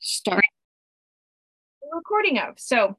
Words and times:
start 0.00 0.42
recording 1.92 2.38
of. 2.38 2.58
So, 2.58 2.96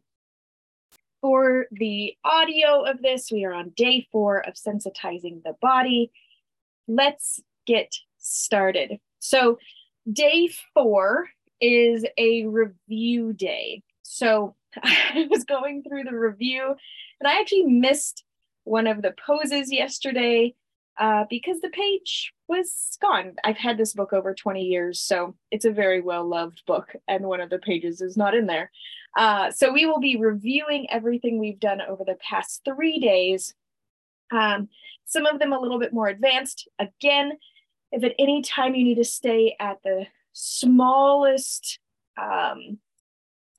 for 1.22 1.68
the 1.72 2.16
audio 2.24 2.84
of 2.84 3.02
this, 3.02 3.32
we 3.32 3.46
are 3.46 3.54
on 3.54 3.74
day 3.76 4.08
four 4.12 4.40
of 4.40 4.56
sensitizing 4.56 5.44
the 5.44 5.56
body. 5.62 6.12
Let's 6.88 7.40
get 7.66 7.94
started. 8.18 9.00
So, 9.20 9.60
day 10.12 10.50
four 10.74 11.30
is 11.60 12.06
a 12.18 12.46
review 12.46 13.34
day. 13.34 13.84
So, 14.04 14.56
I 14.84 15.28
was 15.30 15.44
going 15.44 15.84
through 15.84 16.04
the 16.04 16.18
review 16.18 16.76
and 17.20 17.28
I 17.28 17.40
actually 17.40 17.66
missed 17.66 18.24
one 18.64 18.88
of 18.88 19.02
the 19.02 19.14
poses 19.26 19.72
yesterday 19.72 20.56
uh, 21.02 21.26
because 21.32 21.60
the 21.62 21.70
page 21.70 22.32
was 22.48 22.96
gone. 23.02 23.34
I've 23.44 23.58
had 23.58 23.76
this 23.76 23.94
book 23.94 24.14
over 24.14 24.36
20 24.36 24.62
years, 24.62 25.02
so 25.02 25.36
it's 25.50 25.66
a 25.66 25.72
very 25.72 26.00
well 26.00 26.30
loved 26.30 26.62
book, 26.68 26.96
and 27.08 27.26
one 27.26 27.42
of 27.42 27.50
the 27.50 27.58
pages 27.58 28.02
is 28.02 28.16
not 28.16 28.36
in 28.36 28.46
there. 28.46 28.72
Uh, 29.18 29.50
so 29.50 29.74
we 29.74 29.88
will 29.88 30.00
be 30.00 30.16
reviewing 30.16 30.88
everything 30.92 31.40
we've 31.40 31.60
done 31.60 31.82
over 31.82 32.04
the 32.06 32.18
past 32.30 32.62
three 32.64 33.00
days. 33.00 33.56
Um, 34.32 34.70
some 35.06 35.26
of 35.26 35.40
them 35.40 35.54
a 35.54 35.60
little 35.60 35.80
bit 35.80 35.92
more 35.92 36.08
advanced. 36.08 36.70
Again, 36.78 37.32
if 37.92 38.04
at 38.04 38.14
any 38.20 38.44
time 38.44 38.76
you 38.76 38.84
need 38.84 38.96
to 38.96 39.04
stay 39.04 39.56
at 39.60 39.80
the 39.84 40.06
smallest 40.34 41.80
um, 42.16 42.78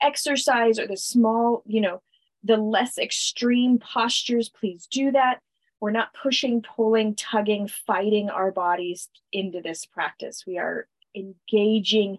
exercise 0.00 0.78
or 0.78 0.86
the 0.86 0.96
small, 0.96 1.64
you 1.66 1.80
know, 1.80 2.02
the 2.44 2.56
less 2.56 2.98
extreme 2.98 3.80
postures, 3.80 4.48
please 4.48 4.86
do 4.86 5.10
that. 5.10 5.40
We're 5.82 5.90
not 5.90 6.14
pushing, 6.14 6.62
pulling, 6.62 7.16
tugging, 7.16 7.66
fighting 7.66 8.30
our 8.30 8.52
bodies 8.52 9.08
into 9.32 9.60
this 9.60 9.84
practice. 9.84 10.44
We 10.46 10.56
are 10.56 10.86
engaging 11.16 12.18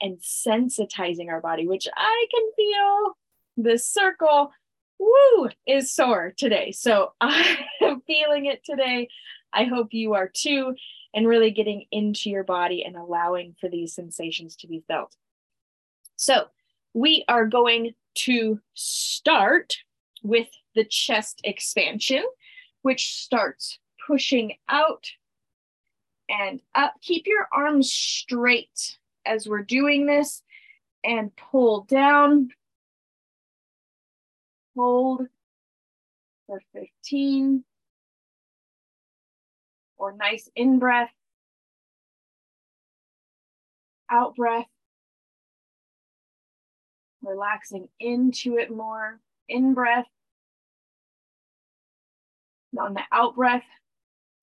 and 0.00 0.18
sensitizing 0.18 1.28
our 1.28 1.40
body, 1.40 1.68
which 1.68 1.86
I 1.96 2.26
can 2.34 2.50
feel 2.56 3.16
the 3.56 3.78
circle 3.78 4.50
woo 4.98 5.48
is 5.64 5.94
sore 5.94 6.34
today. 6.36 6.72
So 6.72 7.12
I 7.20 7.64
am 7.80 8.00
feeling 8.04 8.46
it 8.46 8.64
today. 8.64 9.06
I 9.52 9.62
hope 9.62 9.94
you 9.94 10.14
are 10.14 10.28
too, 10.28 10.74
and 11.14 11.28
really 11.28 11.52
getting 11.52 11.84
into 11.92 12.30
your 12.30 12.42
body 12.42 12.82
and 12.82 12.96
allowing 12.96 13.54
for 13.60 13.68
these 13.68 13.94
sensations 13.94 14.56
to 14.56 14.66
be 14.66 14.82
felt. 14.88 15.14
So 16.16 16.46
we 16.94 17.24
are 17.28 17.46
going 17.46 17.94
to 18.14 18.58
start 18.74 19.76
with 20.24 20.48
the 20.74 20.84
chest 20.84 21.42
expansion 21.44 22.24
which 22.84 23.14
starts 23.14 23.78
pushing 24.06 24.52
out 24.68 25.06
and 26.28 26.60
up. 26.74 26.92
Keep 27.00 27.26
your 27.26 27.48
arms 27.50 27.90
straight 27.90 28.98
as 29.24 29.48
we're 29.48 29.62
doing 29.62 30.04
this 30.04 30.42
and 31.02 31.34
pull 31.34 31.84
down. 31.84 32.50
Hold 34.76 35.28
for 36.46 36.60
15 36.74 37.64
or 39.96 40.12
nice 40.12 40.50
in 40.54 40.78
breath, 40.78 41.12
out 44.10 44.36
breath, 44.36 44.68
relaxing 47.22 47.88
into 47.98 48.58
it 48.58 48.70
more, 48.70 49.20
in 49.48 49.72
breath, 49.72 50.04
on 52.78 52.94
the 52.94 53.02
out 53.12 53.36
breath, 53.36 53.64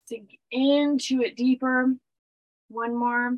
sink 0.06 0.38
into 0.52 1.22
it 1.22 1.36
deeper. 1.36 1.94
One 2.70 2.96
more. 2.96 3.38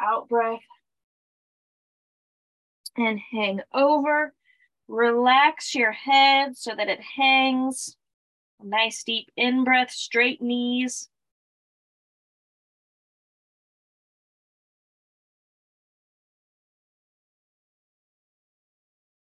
Out 0.00 0.28
breath. 0.28 0.60
And 2.96 3.18
hang 3.18 3.60
over. 3.72 4.32
Relax 4.88 5.74
your 5.74 5.92
head 5.92 6.56
so 6.56 6.74
that 6.74 6.88
it 6.88 7.00
hangs. 7.00 7.96
Nice 8.62 9.02
deep 9.04 9.30
in 9.36 9.64
breath, 9.64 9.90
straight 9.90 10.40
knees. 10.40 11.08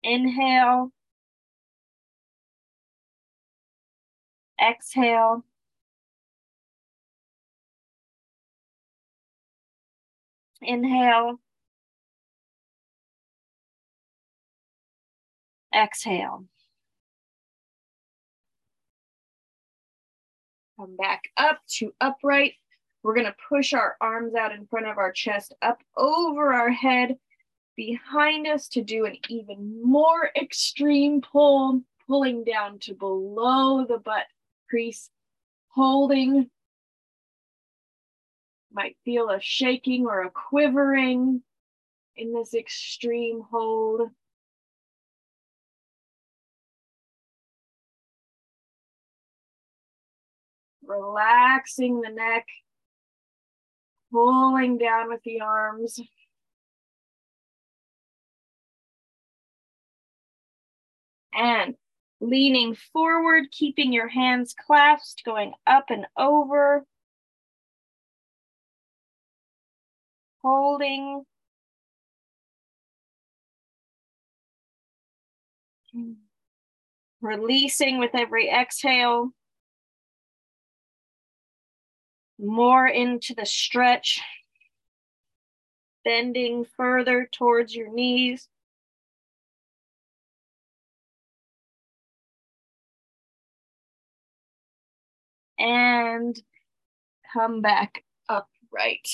Inhale. 0.03 0.93
Exhale. 4.61 5.45
Inhale. 10.63 11.39
Exhale. 15.75 16.45
Come 20.77 20.97
back 20.97 21.23
up 21.37 21.61
to 21.79 21.93
upright. 22.01 22.55
We're 23.03 23.15
going 23.15 23.27
to 23.27 23.35
push 23.49 23.73
our 23.73 23.97
arms 24.01 24.35
out 24.35 24.53
in 24.53 24.67
front 24.67 24.87
of 24.87 24.99
our 24.99 25.13
chest, 25.13 25.55
up 25.63 25.83
over 25.97 26.53
our 26.53 26.71
head, 26.71 27.17
behind 27.77 28.47
us 28.49 28.69
to 28.69 28.83
do 28.83 29.05
an 29.05 29.17
even 29.29 29.81
more 29.85 30.31
extreme 30.37 31.21
pull, 31.21 31.83
pulling 32.07 32.45
down 32.45 32.81
to 32.81 32.95
below 32.95 33.85
the 33.87 33.99
butt 33.99 34.25
crease, 34.69 35.11
holding. 35.69 36.51
Might 38.73 38.97
feel 39.05 39.31
a 39.31 39.41
shaking 39.41 40.07
or 40.07 40.23
a 40.23 40.31
quivering 40.31 41.43
in 42.17 42.33
this 42.33 42.55
extreme 42.55 43.43
hold. 43.51 44.11
Relaxing 50.85 52.01
the 52.01 52.11
neck, 52.11 52.47
pulling 54.11 54.79
down 54.79 55.09
with 55.09 55.23
the 55.23 55.41
arms. 55.41 56.01
And 61.33 61.75
leaning 62.21 62.75
forward, 62.93 63.51
keeping 63.51 63.93
your 63.93 64.09
hands 64.09 64.55
clasped, 64.55 65.25
going 65.25 65.53
up 65.67 65.87
and 65.91 66.07
over. 66.17 66.85
Holding. 70.43 71.25
Releasing 77.21 77.99
with 77.99 78.11
every 78.15 78.49
exhale. 78.49 79.31
More 82.39 82.87
into 82.87 83.35
the 83.35 83.47
stretch. 83.47 84.21
Bending 86.05 86.65
further 86.77 87.29
towards 87.33 87.75
your 87.75 87.93
knees. 87.93 88.49
And 95.59 96.41
come 97.33 97.61
back 97.61 98.05
upright. 98.29 99.09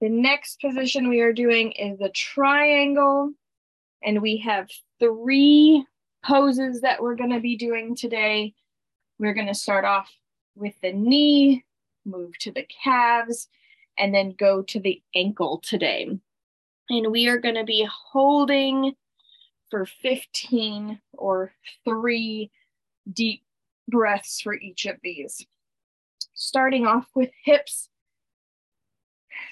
The 0.00 0.08
next 0.08 0.60
position 0.60 1.08
we 1.08 1.20
are 1.20 1.32
doing 1.32 1.72
is 1.72 2.00
a 2.00 2.10
triangle, 2.10 3.32
and 4.02 4.20
we 4.20 4.38
have 4.38 4.68
three 4.98 5.86
poses 6.24 6.82
that 6.82 7.02
we're 7.02 7.14
going 7.14 7.32
to 7.32 7.40
be 7.40 7.56
doing 7.56 7.96
today. 7.96 8.54
We're 9.18 9.34
going 9.34 9.46
to 9.46 9.54
start 9.54 9.84
off 9.84 10.10
with 10.54 10.74
the 10.82 10.92
knee, 10.92 11.64
move 12.04 12.36
to 12.40 12.52
the 12.52 12.66
calves, 12.84 13.48
and 13.98 14.14
then 14.14 14.34
go 14.38 14.62
to 14.62 14.80
the 14.80 15.02
ankle 15.14 15.62
today. 15.64 16.18
And 16.90 17.10
we 17.10 17.28
are 17.28 17.38
going 17.38 17.54
to 17.54 17.64
be 17.64 17.88
holding 17.90 18.94
for 19.70 19.86
15 19.86 21.00
or 21.14 21.52
three 21.84 22.50
deep 23.12 23.42
breaths 23.88 24.40
for 24.40 24.54
each 24.54 24.86
of 24.86 24.96
these. 25.02 25.46
Starting 26.34 26.86
off 26.86 27.06
with 27.14 27.30
hips, 27.44 27.88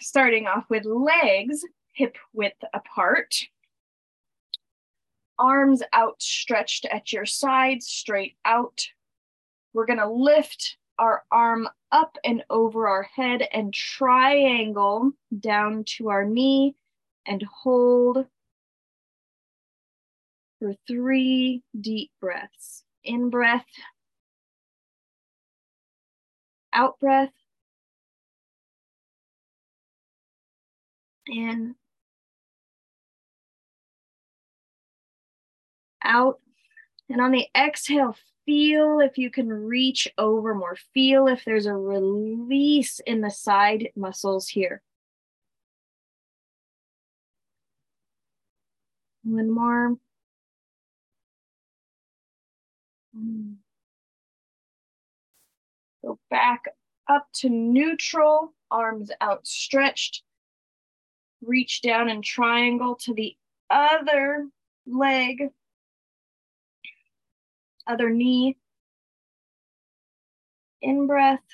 starting 0.00 0.46
off 0.46 0.64
with 0.68 0.84
legs, 0.84 1.64
hip 1.92 2.16
width 2.32 2.62
apart. 2.72 3.34
Arms 5.38 5.82
outstretched 5.94 6.84
at 6.86 7.12
your 7.12 7.26
sides, 7.26 7.86
straight 7.86 8.36
out. 8.44 8.86
We're 9.72 9.86
gonna 9.86 10.10
lift 10.10 10.76
our 10.98 11.24
arm 11.30 11.68
up 11.90 12.16
and 12.24 12.44
over 12.50 12.86
our 12.86 13.02
head 13.02 13.48
and 13.52 13.72
triangle 13.74 15.12
down 15.40 15.84
to 15.84 16.10
our 16.10 16.24
knee 16.24 16.76
and 17.26 17.42
hold 17.42 18.26
for 20.58 20.74
three 20.86 21.62
deep 21.80 22.10
breaths. 22.20 22.84
In 23.02 23.28
breath, 23.28 23.66
out 26.74 26.98
breath. 27.00 27.32
In. 31.26 31.74
Out. 36.02 36.40
And 37.08 37.20
on 37.20 37.30
the 37.32 37.46
exhale, 37.56 38.16
feel 38.46 39.00
if 39.00 39.18
you 39.18 39.30
can 39.30 39.48
reach 39.48 40.08
over 40.18 40.54
more. 40.54 40.76
Feel 40.92 41.28
if 41.28 41.44
there's 41.44 41.66
a 41.66 41.74
release 41.74 43.00
in 43.06 43.20
the 43.20 43.30
side 43.30 43.90
muscles 43.96 44.48
here. 44.48 44.82
One 49.24 49.50
more. 49.50 49.96
Mm. 53.16 53.63
Go 56.04 56.18
back 56.28 56.64
up 57.08 57.28
to 57.34 57.48
neutral, 57.48 58.52
arms 58.70 59.10
outstretched. 59.22 60.22
Reach 61.40 61.80
down 61.80 62.10
and 62.10 62.22
triangle 62.22 62.94
to 62.96 63.14
the 63.14 63.36
other 63.70 64.48
leg, 64.86 65.50
other 67.86 68.10
knee. 68.10 68.56
In 70.82 71.06
breath, 71.06 71.44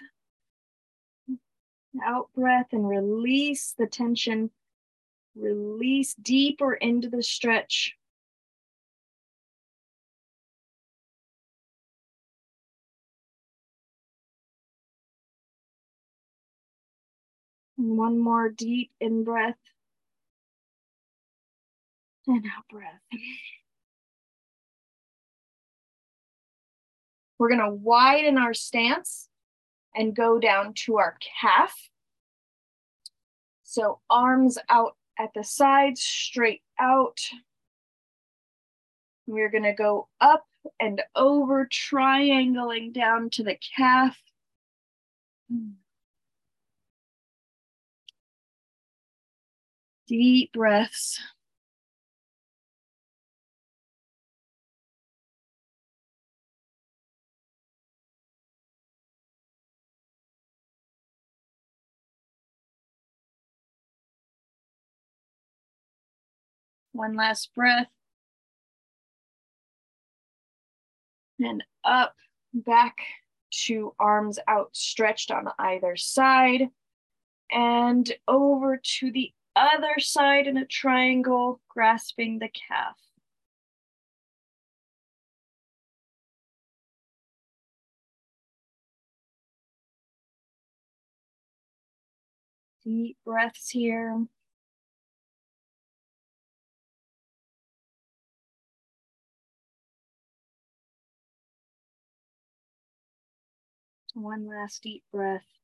out 2.04 2.28
breath, 2.34 2.72
and 2.72 2.88
release 2.88 3.74
the 3.78 3.86
tension. 3.86 4.50
Release 5.36 6.14
deeper 6.14 6.74
into 6.74 7.08
the 7.08 7.22
stretch. 7.22 7.96
One 17.80 18.18
more 18.18 18.48
deep 18.48 18.90
in 19.00 19.24
breath 19.24 19.58
and 22.26 22.44
out 22.44 22.68
breath. 22.70 23.00
We're 27.38 27.48
going 27.48 27.60
to 27.60 27.70
widen 27.70 28.36
our 28.36 28.52
stance 28.52 29.28
and 29.94 30.14
go 30.14 30.38
down 30.38 30.74
to 30.84 30.98
our 30.98 31.16
calf. 31.40 31.74
So 33.62 34.00
arms 34.10 34.58
out 34.68 34.96
at 35.18 35.30
the 35.34 35.42
sides, 35.42 36.02
straight 36.02 36.62
out. 36.78 37.18
We're 39.26 39.50
going 39.50 39.64
to 39.64 39.72
go 39.72 40.08
up 40.20 40.44
and 40.78 41.02
over, 41.14 41.66
triangling 41.70 42.92
down 42.92 43.30
to 43.30 43.42
the 43.42 43.56
calf. 43.76 44.18
Deep 50.10 50.52
breaths. 50.52 51.20
One 66.90 67.14
last 67.14 67.54
breath. 67.54 67.86
And 71.38 71.62
up, 71.84 72.16
back 72.52 72.96
to 73.66 73.94
arms 74.00 74.40
outstretched 74.48 75.30
on 75.30 75.50
either 75.56 75.94
side. 75.94 76.62
And 77.52 78.12
over 78.26 78.80
to 78.98 79.12
the 79.12 79.32
other 79.60 79.98
side 79.98 80.46
in 80.46 80.56
a 80.56 80.64
triangle, 80.66 81.60
grasping 81.68 82.38
the 82.38 82.48
calf. 82.48 82.96
Deep 92.84 93.18
breaths 93.24 93.70
here. 93.70 94.26
One 104.14 104.46
last 104.48 104.82
deep 104.82 105.04
breath. 105.12 105.59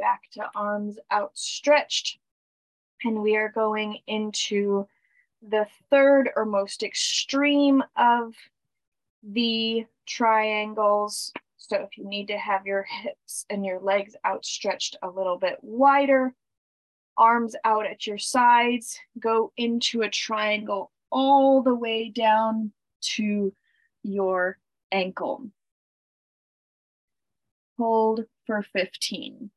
Back 0.00 0.22
to 0.32 0.50
arms 0.54 0.98
outstretched. 1.12 2.18
And 3.04 3.22
we 3.22 3.36
are 3.36 3.50
going 3.50 3.98
into 4.06 4.86
the 5.46 5.66
third 5.90 6.30
or 6.36 6.44
most 6.44 6.82
extreme 6.82 7.82
of 7.96 8.34
the 9.22 9.86
triangles. 10.06 11.32
So 11.56 11.76
if 11.76 11.96
you 11.96 12.08
need 12.08 12.28
to 12.28 12.38
have 12.38 12.66
your 12.66 12.82
hips 12.82 13.46
and 13.48 13.64
your 13.64 13.80
legs 13.80 14.16
outstretched 14.26 14.96
a 15.02 15.08
little 15.08 15.38
bit 15.38 15.58
wider, 15.62 16.34
arms 17.16 17.54
out 17.64 17.86
at 17.86 18.06
your 18.06 18.18
sides, 18.18 18.98
go 19.18 19.52
into 19.56 20.02
a 20.02 20.10
triangle 20.10 20.90
all 21.10 21.62
the 21.62 21.74
way 21.74 22.08
down 22.08 22.72
to 23.00 23.52
your 24.02 24.58
ankle. 24.90 25.50
Hold 27.78 28.24
for 28.46 28.62
15. 28.62 29.50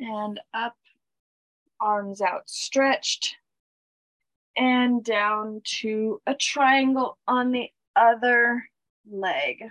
And 0.00 0.40
up, 0.54 0.76
arms 1.80 2.22
outstretched, 2.22 3.36
and 4.56 5.02
down 5.04 5.60
to 5.64 6.20
a 6.26 6.34
triangle 6.34 7.16
on 7.26 7.52
the 7.52 7.70
other 7.96 8.68
leg. 9.10 9.64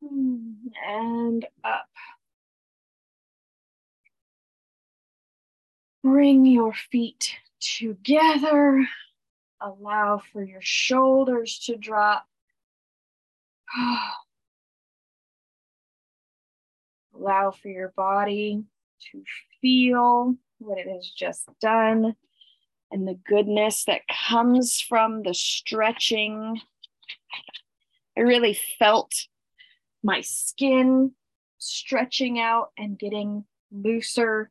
Hmm, 0.00 0.68
and 0.86 1.46
up. 1.64 1.88
Bring 6.04 6.44
your 6.44 6.74
feet 6.74 7.34
together. 7.60 8.86
Allow 9.58 10.20
for 10.30 10.44
your 10.44 10.60
shoulders 10.60 11.60
to 11.64 11.78
drop. 11.78 12.26
Allow 17.14 17.52
for 17.52 17.68
your 17.68 17.94
body 17.96 18.64
to 19.12 19.22
feel 19.62 20.34
what 20.58 20.76
it 20.76 20.88
has 20.88 21.08
just 21.08 21.48
done 21.58 22.14
and 22.90 23.08
the 23.08 23.18
goodness 23.26 23.84
that 23.86 24.02
comes 24.28 24.82
from 24.82 25.22
the 25.22 25.32
stretching. 25.32 26.60
I 28.14 28.20
really 28.20 28.58
felt 28.78 29.14
my 30.02 30.20
skin 30.20 31.12
stretching 31.56 32.38
out 32.38 32.72
and 32.76 32.98
getting 32.98 33.46
looser 33.72 34.50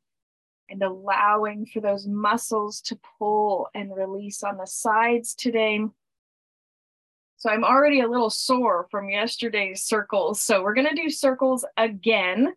and 0.74 0.82
allowing 0.82 1.68
for 1.68 1.82
those 1.82 2.08
muscles 2.08 2.82
to 2.82 3.00
pull 3.20 3.70
and 3.76 3.96
release 3.96 4.42
on 4.42 4.58
the 4.58 4.66
sides 4.66 5.36
today. 5.36 5.80
So 7.38 7.52
I'm 7.52 7.64
already 7.64 8.02
a 8.02 8.08
little 8.08 8.32
sore 8.32 8.88
from 8.90 9.12
yesterday's 9.12 9.84
circles. 9.84 10.42
So 10.42 10.64
we're 10.64 10.74
going 10.74 10.88
to 10.88 11.00
do 11.00 11.12
circles 11.12 11.64
again, 11.78 12.54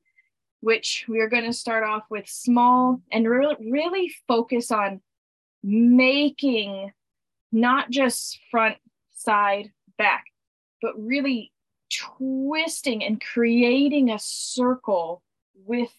which 0.61 1.05
we 1.09 1.21
are 1.21 1.29
going 1.29 1.45
to 1.45 1.53
start 1.53 1.85
off 1.85 2.05
with 2.09 2.27
small 2.27 3.03
and 3.13 3.29
really, 3.29 3.57
really 3.71 4.11
focus 4.27 4.71
on 4.71 5.03
making 5.63 6.93
not 7.53 7.91
just 7.91 8.41
front, 8.51 8.79
side, 9.15 9.73
back, 9.99 10.25
but 10.81 10.95
really 10.99 11.53
twisting 11.93 13.05
and 13.05 13.21
creating 13.21 14.11
a 14.11 14.19
circle 14.19 15.23
with 15.67 15.93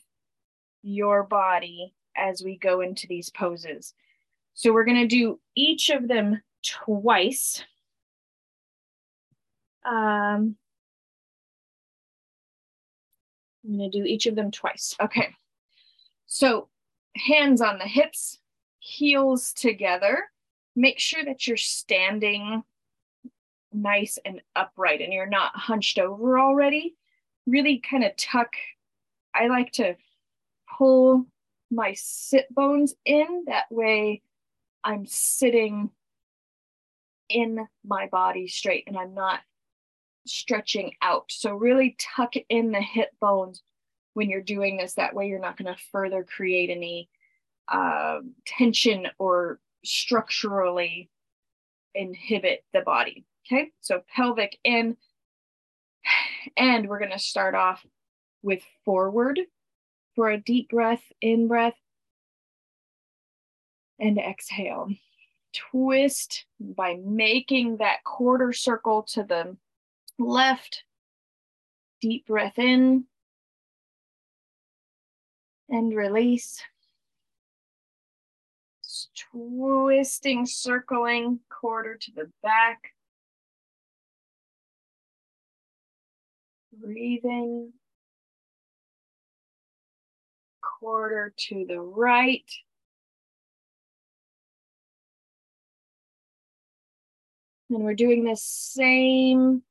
your 0.81 1.21
body 1.23 1.93
as 2.17 2.43
we 2.43 2.57
go 2.57 2.81
into 2.81 3.07
these 3.07 3.29
poses. 3.29 3.93
So 4.53 4.73
we're 4.73 4.85
going 4.85 4.97
to 4.97 5.07
do 5.07 5.39
each 5.55 5.89
of 5.89 6.07
them 6.07 6.41
twice. 6.63 7.63
Um, 9.85 10.55
I'm 13.63 13.77
going 13.77 13.91
to 13.91 13.99
do 13.99 14.03
each 14.03 14.25
of 14.25 14.35
them 14.35 14.51
twice. 14.51 14.95
Okay. 14.99 15.29
So 16.25 16.69
hands 17.15 17.61
on 17.61 17.77
the 17.77 17.85
hips, 17.85 18.39
heels 18.79 19.53
together. 19.53 20.23
Make 20.75 20.99
sure 20.99 21.23
that 21.23 21.47
you're 21.47 21.57
standing 21.57 22.63
nice 23.73 24.17
and 24.25 24.41
upright 24.55 25.01
and 25.01 25.13
you're 25.13 25.25
not 25.25 25.55
hunched 25.55 25.99
over 25.99 26.39
already. 26.39 26.95
Really 27.45 27.79
kind 27.79 28.03
of 28.03 28.15
tuck. 28.17 28.53
I 29.33 29.47
like 29.47 29.71
to 29.73 29.95
pull 30.77 31.25
my 31.71 31.93
sit 31.95 32.53
bones 32.53 32.95
in. 33.05 33.45
That 33.47 33.65
way 33.69 34.21
I'm 34.83 35.05
sitting 35.05 35.89
in 37.29 37.67
my 37.85 38.07
body 38.07 38.47
straight 38.47 38.85
and 38.87 38.97
I'm 38.97 39.13
not 39.13 39.41
stretching 40.25 40.93
out. 41.01 41.25
So 41.29 41.53
really 41.53 41.95
tuck 41.99 42.33
in 42.49 42.71
the 42.71 42.81
hip 42.81 43.09
bones 43.19 43.63
when 44.13 44.29
you're 44.29 44.41
doing 44.41 44.77
this. 44.77 44.93
That 44.93 45.13
way 45.13 45.27
you're 45.27 45.39
not 45.39 45.57
going 45.57 45.73
to 45.73 45.81
further 45.91 46.23
create 46.23 46.69
any 46.69 47.09
uh, 47.67 48.19
tension 48.45 49.07
or 49.17 49.59
structurally 49.83 51.09
inhibit 51.93 52.63
the 52.73 52.81
body. 52.81 53.25
Okay, 53.45 53.71
so 53.81 54.03
pelvic 54.15 54.57
in. 54.63 54.97
And 56.55 56.87
we're 56.87 56.99
going 56.99 57.11
to 57.11 57.19
start 57.19 57.55
off 57.55 57.85
with 58.41 58.61
forward 58.85 59.37
for 60.17 60.31
a 60.31 60.41
deep 60.41 60.69
breath, 60.69 61.03
in 61.21 61.47
breath, 61.47 61.75
and 63.99 64.17
exhale. 64.17 64.89
Twist 65.53 66.45
by 66.59 66.97
making 67.05 67.77
that 67.77 68.03
quarter 68.03 68.51
circle 68.51 69.03
to 69.13 69.21
the 69.21 69.55
left. 70.17 70.83
Deep 72.01 72.25
breath 72.25 72.57
in 72.57 73.05
and 75.69 75.95
release. 75.95 76.63
Twisting, 79.31 80.47
circling, 80.47 81.41
quarter 81.47 81.95
to 81.95 82.11
the 82.11 82.31
back. 82.41 82.79
Breathing. 86.73 87.73
Quarter 90.79 91.33
to 91.35 91.65
the 91.67 91.79
right. 91.79 92.43
And 97.69 97.79
we're 97.79 97.95
doing 97.95 98.23
the 98.23 98.35
same 98.35 99.63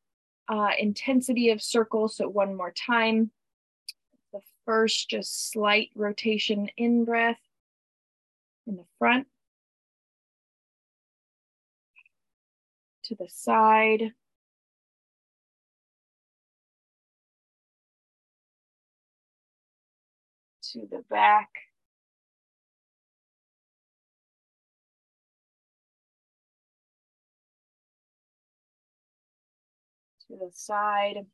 uh, 0.48 0.70
intensity 0.78 1.50
of 1.50 1.62
circle. 1.62 2.08
So 2.08 2.28
one 2.28 2.56
more 2.56 2.72
time. 2.72 3.30
The 4.32 4.40
first, 4.64 5.08
just 5.08 5.50
slight 5.50 5.90
rotation 5.94 6.68
in 6.76 7.04
breath 7.04 7.40
in 8.66 8.76
the 8.76 8.84
front. 8.98 9.28
To 13.04 13.14
the 13.14 13.28
side. 13.28 14.12
To 20.72 20.80
the 20.90 21.04
back. 21.08 21.48
to 30.28 30.36
the 30.36 30.50
side. 30.52 31.26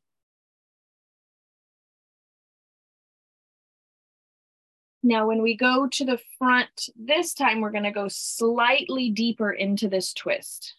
Now, 5.01 5.27
when 5.27 5.41
we 5.41 5.57
go 5.57 5.87
to 5.87 6.05
the 6.05 6.19
front, 6.37 6.89
this 6.95 7.33
time 7.33 7.59
we're 7.59 7.71
going 7.71 7.83
to 7.83 7.91
go 7.91 8.07
slightly 8.07 9.09
deeper 9.09 9.51
into 9.51 9.89
this 9.89 10.13
twist. 10.13 10.75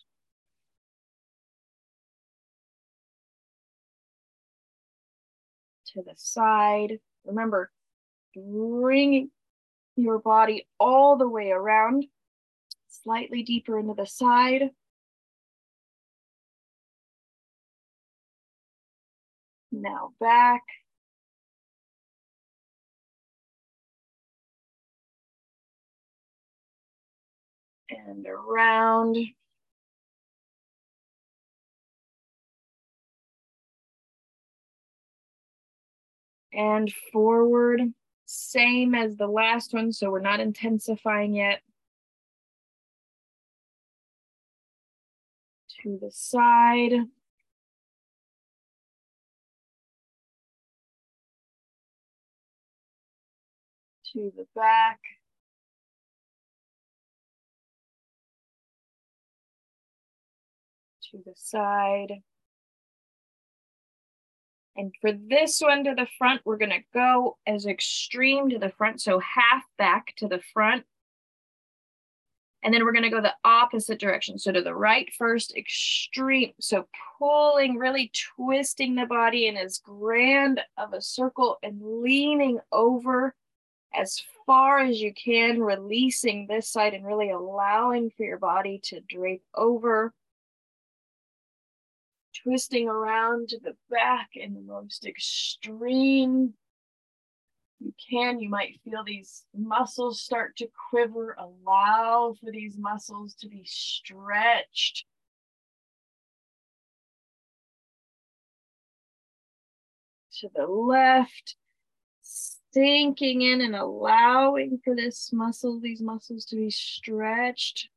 To 5.95 6.03
the 6.03 6.15
side. 6.17 7.01
Remember, 7.27 7.71
bring 8.35 9.31
your 9.97 10.19
body 10.19 10.67
all 10.79 11.17
the 11.17 11.29
way 11.29 11.51
around, 11.51 12.07
slightly 12.89 13.43
deeper 13.43 13.79
into 13.79 13.95
the 13.95 14.07
side. 14.07 14.71
Now 19.73 20.13
back. 20.21 20.63
And 27.91 28.27
around. 28.27 29.17
And 36.53 36.93
forward, 37.13 37.81
same 38.27 38.95
as 38.95 39.17
the 39.17 39.27
last 39.27 39.75
one, 39.75 39.93
so 39.93 40.11
we're 40.11 40.21
not 40.21 40.41
intensifying 40.41 41.35
yet. 41.35 41.61
To 45.83 45.99
the 46.01 46.11
side. 46.11 46.93
to 54.15 54.33
the 54.37 54.47
back. 54.55 55.01
To 61.11 61.19
the 61.25 61.33
side. 61.37 62.23
And 64.77 64.93
for 65.01 65.13
this 65.13 65.61
one 65.61 65.85
to 65.85 65.95
the 65.95 66.09
front, 66.19 66.43
we're 66.45 66.57
gonna 66.57 66.83
go 66.93 67.39
as 67.47 67.67
extreme 67.67 68.51
to 68.51 68.59
the 68.59 68.71
front, 68.71 69.01
so 69.01 69.21
half 69.21 69.63
back 69.79 70.15
to 70.17 70.27
the 70.27 70.41
front. 70.53 70.85
And 72.63 72.73
then 72.73 72.85
we're 72.85 72.93
gonna 72.93 73.11
go 73.11 73.21
the 73.21 73.35
opposite 73.45 74.01
direction. 74.01 74.39
So 74.39 74.51
to 74.51 74.63
the 74.63 74.75
right 74.75 75.13
first, 75.17 75.55
extreme. 75.57 76.53
So 76.61 76.89
pulling, 77.19 77.77
really 77.77 78.11
twisting 78.37 78.95
the 78.95 79.07
body 79.07 79.47
in 79.47 79.57
as 79.57 79.79
grand 79.79 80.61
of 80.79 80.93
a 80.95 81.03
circle 81.03 81.59
and 81.63 81.81
leaning 81.83 82.59
over 82.73 83.35
as 83.95 84.23
far 84.47 84.81
as 84.81 85.01
you 85.01 85.13
can, 85.15 85.61
releasing 85.63 86.47
this 86.47 86.69
side 86.69 86.95
and 86.95 87.07
really 87.07 87.31
allowing 87.31 88.11
for 88.11 88.25
your 88.25 88.39
body 88.39 88.81
to 88.85 89.01
drape 89.01 89.45
over. 89.55 90.13
Twisting 92.45 92.89
around 92.89 93.49
to 93.49 93.59
the 93.59 93.75
back 93.91 94.31
in 94.35 94.53
the 94.55 94.61
most 94.61 95.07
extreme 95.07 96.55
you 97.81 97.93
can. 98.11 98.39
You 98.39 98.49
might 98.49 98.81
feel 98.85 99.03
these 99.05 99.45
muscles 99.55 100.23
start 100.23 100.57
to 100.57 100.69
quiver. 100.91 101.37
Allow 101.39 102.35
for 102.41 102.51
these 102.51 102.77
muscles 102.79 103.35
to 103.37 103.49
be 103.49 103.63
stretched. 103.65 105.05
To 110.41 110.49
the 110.55 110.67
left, 110.67 111.57
sinking 112.21 113.43
in 113.43 113.61
and 113.61 113.77
allowing 113.77 114.81
for 114.85 114.97
this 114.97 115.31
muscle, 115.33 115.81
these 115.81 116.03
muscles 116.03 116.45
to 116.47 116.57
be 116.57 116.71
stretched. 116.71 117.89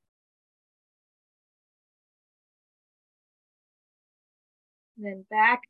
Then 4.97 5.25
back 5.29 5.63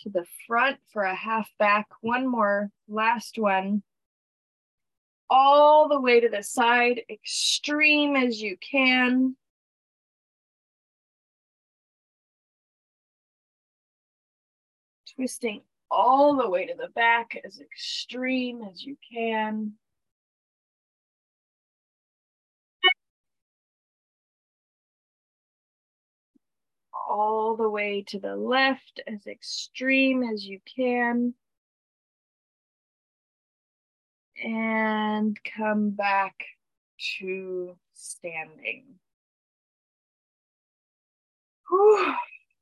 to 0.00 0.10
the 0.10 0.26
front 0.46 0.78
for 0.92 1.02
a 1.02 1.14
half 1.14 1.50
back. 1.58 1.86
One 2.00 2.26
more, 2.26 2.70
last 2.88 3.38
one. 3.38 3.82
All 5.30 5.88
the 5.88 6.00
way 6.00 6.20
to 6.20 6.28
the 6.28 6.42
side, 6.42 7.02
extreme 7.08 8.16
as 8.16 8.42
you 8.42 8.56
can. 8.58 9.36
Twisting 15.16 15.62
all 15.90 16.36
the 16.36 16.48
way 16.48 16.66
to 16.66 16.74
the 16.74 16.88
back 16.88 17.38
as 17.44 17.60
extreme 17.60 18.62
as 18.62 18.82
you 18.82 18.96
can. 19.12 19.74
All 27.14 27.56
the 27.56 27.68
way 27.68 28.02
to 28.08 28.18
the 28.18 28.34
left 28.34 29.02
as 29.06 29.26
extreme 29.26 30.22
as 30.22 30.46
you 30.46 30.60
can. 30.76 31.34
And 34.42 35.38
come 35.54 35.90
back 35.90 36.34
to 37.18 37.76
standing. 37.92 38.84
Whew. 41.68 42.14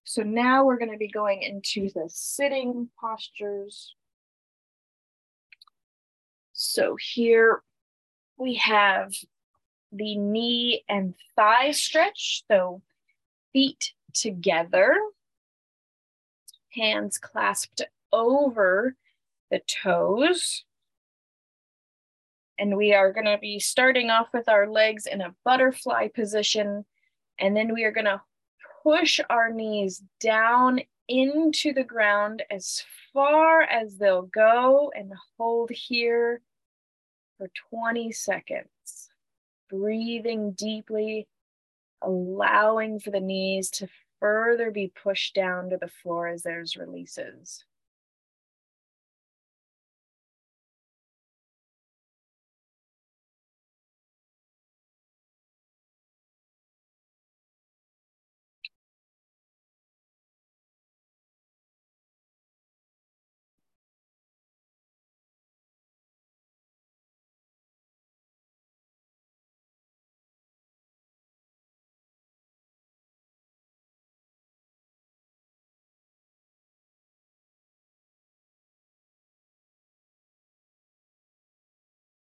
So 0.03 0.23
now 0.23 0.65
we're 0.65 0.79
going 0.79 0.91
to 0.91 0.99
be 0.99 1.07
going 1.07 1.43
into 1.43 1.89
the 1.95 2.09
sitting 2.09 2.89
postures. 3.01 3.95
So 6.53 6.97
here 6.99 7.63
we 8.37 8.55
have 8.55 9.13
the 9.93 10.17
knee 10.17 10.83
and 10.89 11.15
thigh 11.37 11.71
stretch. 11.71 12.43
So 12.51 12.83
feet 13.53 13.93
together, 14.15 14.97
hands 16.71 17.19
clasped 17.19 17.83
over 18.13 18.97
the 19.51 19.61
toes. 19.61 20.65
And 22.59 22.77
we 22.77 22.93
are 22.93 23.13
gonna 23.13 23.39
be 23.39 23.59
starting 23.59 24.11
off 24.11 24.29
with 24.33 24.49
our 24.49 24.69
legs 24.69 25.07
in 25.07 25.21
a 25.21 25.35
butterfly 25.45 26.09
position. 26.09 26.85
And 27.39 27.57
then 27.57 27.73
we 27.73 27.85
are 27.85 27.93
gonna 27.93 28.23
push 28.83 29.21
our 29.31 29.51
knees 29.51 30.03
down 30.21 30.81
into 31.09 31.73
the 31.73 31.85
ground 31.85 32.43
as 32.51 32.85
far 33.13 33.63
as 33.63 33.97
they'll 33.97 34.23
go 34.23 34.93
and 34.95 35.13
hold 35.37 35.71
here 35.71 36.41
for 37.37 37.51
20 37.71 38.13
seconds. 38.13 39.11
Breathing 39.69 40.53
deeply, 40.53 41.27
allowing 42.03 43.01
for 43.01 43.11
the 43.11 43.21
knees 43.21 43.71
to 43.71 43.89
further 44.21 44.71
be 44.71 44.93
pushed 45.03 45.35
down 45.35 45.71
to 45.71 45.77
the 45.77 45.89
floor 45.89 46.29
as 46.29 46.43
there's 46.43 46.77
releases. 46.77 47.65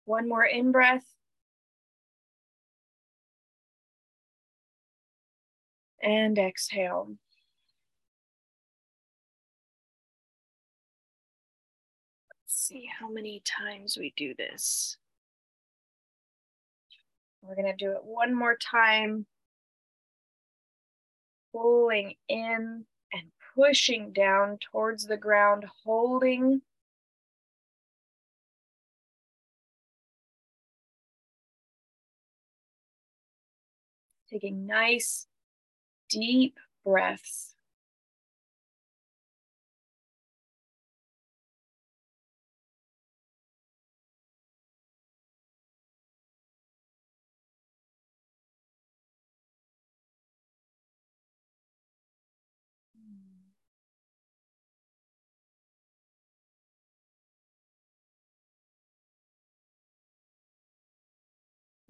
One 0.08 0.26
more 0.26 0.44
in 0.44 0.72
breath. 0.72 1.04
And 6.02 6.38
exhale. 6.38 7.10
Let's 12.30 12.56
see 12.56 12.88
how 12.98 13.10
many 13.10 13.42
times 13.44 13.98
we 13.98 14.14
do 14.16 14.32
this. 14.38 14.96
We're 17.42 17.54
going 17.54 17.66
to 17.66 17.76
do 17.76 17.92
it 17.92 18.02
one 18.02 18.34
more 18.34 18.56
time. 18.56 19.26
Pulling 21.52 22.14
in 22.30 22.86
and 23.12 23.22
pushing 23.54 24.12
down 24.12 24.56
towards 24.72 25.04
the 25.04 25.18
ground, 25.18 25.66
holding 25.84 26.62
taking 34.30 34.66
nice, 34.66 35.26
deep 36.10 36.58
breaths. 36.84 37.54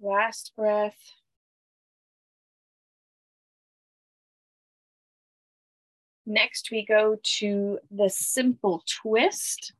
Last 0.01 0.53
breath. 0.55 1.18
Next, 6.29 6.69
we 6.69 6.85
go 6.85 7.17
to 7.21 7.79
the 7.89 8.07
simple 8.07 8.83
twist. 8.87 9.73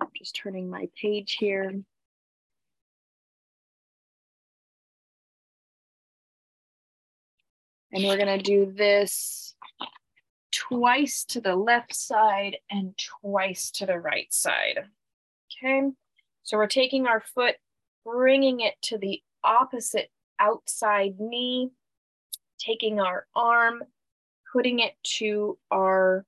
I'm 0.00 0.06
just 0.16 0.36
turning 0.36 0.70
my 0.70 0.88
page 0.94 1.36
here. 1.40 1.82
And 7.90 8.04
we're 8.04 8.16
gonna 8.16 8.40
do 8.40 8.72
this 8.72 9.56
twice 10.52 11.24
to 11.24 11.40
the 11.40 11.56
left 11.56 11.92
side 11.92 12.58
and 12.70 12.96
twice 13.20 13.72
to 13.72 13.86
the 13.86 13.98
right 13.98 14.32
side. 14.32 14.84
Okay, 15.50 15.88
so 16.44 16.56
we're 16.56 16.68
taking 16.68 17.08
our 17.08 17.20
foot, 17.34 17.56
bringing 18.04 18.60
it 18.60 18.74
to 18.82 18.98
the 18.98 19.20
opposite 19.42 20.12
outside 20.38 21.18
knee, 21.18 21.72
taking 22.60 23.00
our 23.00 23.26
arm, 23.34 23.82
putting 24.52 24.80
it 24.80 24.94
to 25.18 25.58
our 25.70 26.24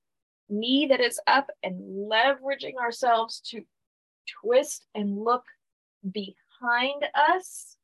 knee 0.49 0.87
that 0.87 0.99
is 0.99 1.19
up 1.27 1.49
and 1.63 2.09
leveraging 2.11 2.75
ourselves 2.75 3.39
to 3.39 3.63
twist 4.41 4.85
and 4.93 5.17
look 5.17 5.43
behind 6.11 7.05
us. 7.15 7.77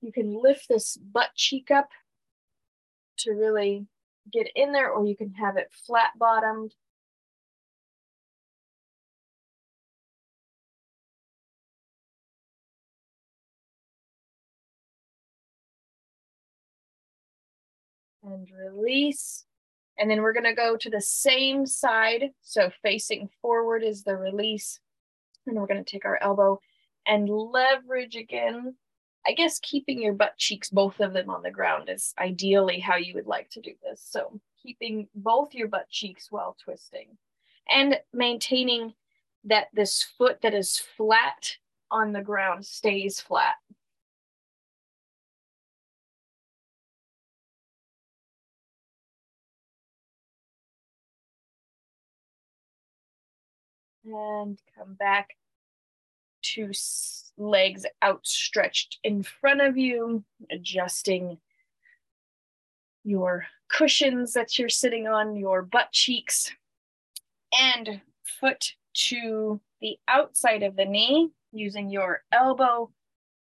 You 0.00 0.12
can 0.12 0.34
lift 0.40 0.68
this 0.68 0.96
butt 0.96 1.30
cheek 1.34 1.70
up 1.70 1.88
to 3.18 3.32
really 3.32 3.86
get 4.32 4.48
in 4.54 4.72
there, 4.72 4.90
or 4.90 5.06
you 5.06 5.16
can 5.16 5.32
have 5.34 5.56
it 5.56 5.70
flat 5.86 6.10
bottomed. 6.18 6.74
And 18.22 18.48
release. 18.50 19.44
And 19.98 20.10
then 20.10 20.22
we're 20.22 20.32
gonna 20.32 20.54
go 20.54 20.76
to 20.76 20.90
the 20.90 21.00
same 21.00 21.66
side. 21.66 22.30
So 22.42 22.70
facing 22.82 23.28
forward 23.40 23.82
is 23.82 24.02
the 24.02 24.16
release. 24.16 24.80
And 25.46 25.56
we're 25.56 25.66
gonna 25.66 25.84
take 25.84 26.04
our 26.04 26.18
elbow 26.22 26.60
and 27.06 27.28
leverage 27.28 28.16
again. 28.16 28.76
I 29.26 29.32
guess 29.32 29.60
keeping 29.60 30.02
your 30.02 30.14
butt 30.14 30.36
cheeks, 30.36 30.70
both 30.70 30.98
of 31.00 31.12
them 31.12 31.30
on 31.30 31.42
the 31.42 31.50
ground 31.50 31.88
is 31.88 32.12
ideally 32.18 32.80
how 32.80 32.96
you 32.96 33.14
would 33.14 33.26
like 33.26 33.50
to 33.50 33.60
do 33.60 33.72
this. 33.82 34.04
So 34.08 34.40
keeping 34.62 35.08
both 35.14 35.54
your 35.54 35.68
butt 35.68 35.88
cheeks 35.88 36.30
while 36.30 36.56
twisting 36.62 37.16
and 37.68 37.98
maintaining 38.12 38.94
that 39.44 39.68
this 39.72 40.02
foot 40.02 40.40
that 40.42 40.54
is 40.54 40.78
flat 40.78 41.56
on 41.90 42.12
the 42.12 42.22
ground 42.22 42.64
stays 42.64 43.20
flat. 43.20 43.54
And 54.04 54.58
come 54.76 54.94
back 54.94 55.30
to 56.42 56.72
legs 57.36 57.86
outstretched 58.02 58.98
in 59.04 59.22
front 59.22 59.60
of 59.60 59.76
you, 59.76 60.24
adjusting 60.50 61.38
your 63.04 63.46
cushions 63.68 64.32
that 64.34 64.58
you're 64.58 64.68
sitting 64.68 65.08
on, 65.08 65.36
your 65.36 65.62
butt 65.62 65.90
cheeks, 65.92 66.52
and 67.58 68.00
foot 68.24 68.74
to 68.94 69.60
the 69.80 69.98
outside 70.08 70.62
of 70.62 70.76
the 70.76 70.84
knee, 70.84 71.30
using 71.52 71.90
your 71.90 72.22
elbow 72.32 72.90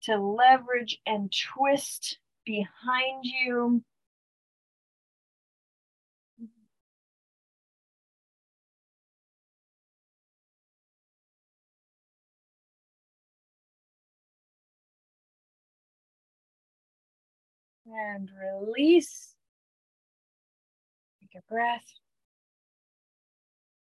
to 0.03 0.17
leverage 0.17 0.99
and 1.05 1.31
twist 1.31 2.17
behind 2.45 3.23
you 3.23 3.83
and 17.91 18.29
release. 18.39 19.35
Take 21.21 21.41
a 21.41 21.53
breath. 21.53 21.85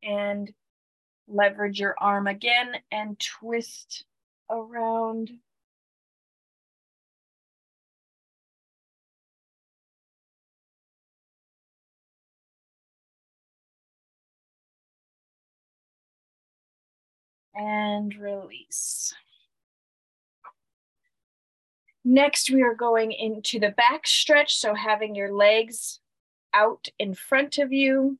And 0.03 0.53
leverage 1.29 1.79
your 1.79 1.95
arm 1.99 2.27
again 2.27 2.77
and 2.91 3.19
twist 3.19 4.05
around. 4.51 5.31
and 17.55 18.15
release. 18.17 19.13
Next, 22.11 22.51
we 22.51 22.62
are 22.62 22.75
going 22.75 23.12
into 23.12 23.61
the 23.61 23.70
back 23.70 24.05
stretch. 24.05 24.57
So 24.57 24.75
having 24.75 25.14
your 25.14 25.33
legs 25.33 26.01
out 26.53 26.88
in 26.99 27.14
front 27.14 27.59
of 27.59 27.73
you. 27.73 28.18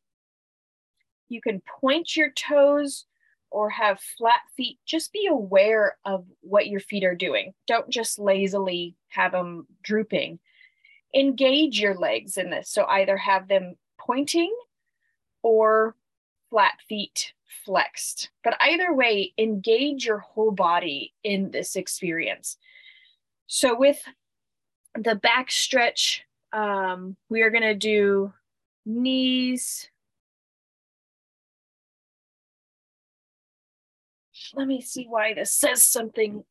You 1.29 1.41
can 1.41 1.61
point 1.81 2.17
your 2.17 2.31
toes 2.31 3.07
or 3.51 3.69
have 3.69 3.99
flat 4.17 4.43
feet. 4.57 4.79
Just 4.87 5.13
be 5.13 5.27
aware 5.27 5.97
of 6.05 6.25
what 6.41 6.69
your 6.69 6.79
feet 6.79 7.03
are 7.03 7.17
doing. 7.17 7.53
Don't 7.67 7.91
just 7.91 8.21
lazily 8.21 8.95
have 9.09 9.33
them 9.33 9.67
drooping. 9.83 10.39
Engage 11.13 11.81
your 11.81 11.97
legs 11.97 12.39
in 12.39 12.49
this. 12.49 12.71
So 12.71 12.87
either 12.87 13.17
have 13.17 13.49
them 13.49 13.75
pointing 13.99 14.55
or 15.43 15.97
flat 16.49 16.75
feet 16.89 17.33
flexed. 17.65 18.31
But 18.45 18.57
either 18.61 18.95
way, 18.95 19.33
engage 19.37 20.07
your 20.07 20.19
whole 20.19 20.53
body 20.53 21.13
in 21.25 21.51
this 21.51 21.75
experience. 21.75 22.57
So 23.53 23.77
with 23.77 24.01
the 24.95 25.17
back 25.17 25.51
stretch, 25.51 26.23
um, 26.53 27.17
we 27.29 27.43
are 27.43 27.51
going 27.51 27.65
to 27.65 27.75
do 27.75 28.33
knees. 28.87 29.91
Let 34.55 34.69
me 34.69 34.81
see 34.81 35.07
why 35.09 35.35
this 35.35 35.53
says 35.53 35.83
something. 35.83 36.45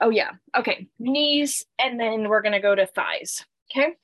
Oh, 0.00 0.10
yeah. 0.10 0.30
Okay. 0.56 0.86
Knees, 1.00 1.66
and 1.80 1.98
then 1.98 2.28
we're 2.28 2.42
going 2.42 2.52
to 2.52 2.60
go 2.60 2.76
to 2.76 2.86
thighs. 2.86 3.44
Okay. 3.72 3.94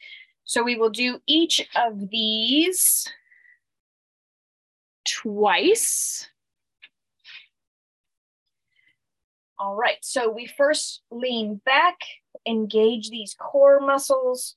So 0.43 0.65
we 0.65 0.75
will 0.75 0.91
do 0.91 1.21
each 1.29 1.69
of 1.77 2.11
these 2.11 3.07
twice. 5.07 6.29
All 9.61 9.77
right, 9.77 9.99
so 10.01 10.31
we 10.31 10.47
first 10.47 11.03
lean 11.11 11.61
back, 11.67 11.99
engage 12.47 13.11
these 13.11 13.37
core 13.39 13.79
muscles, 13.79 14.57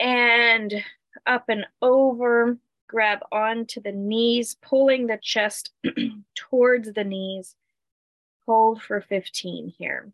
and 0.00 0.72
up 1.26 1.50
and 1.50 1.66
over, 1.82 2.56
grab 2.88 3.18
onto 3.30 3.82
the 3.82 3.92
knees, 3.92 4.56
pulling 4.62 5.06
the 5.06 5.18
chest 5.20 5.70
towards 6.34 6.94
the 6.94 7.04
knees. 7.04 7.56
Hold 8.46 8.80
for 8.80 9.02
15 9.02 9.74
here. 9.76 10.10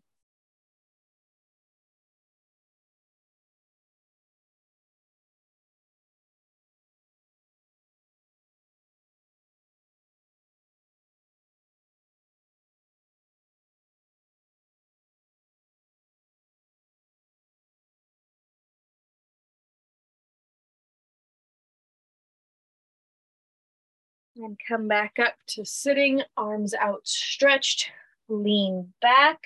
And 24.43 24.57
come 24.67 24.87
back 24.87 25.19
up 25.19 25.35
to 25.49 25.63
sitting, 25.63 26.23
arms 26.35 26.73
outstretched, 26.73 27.91
lean 28.27 28.91
back, 28.99 29.37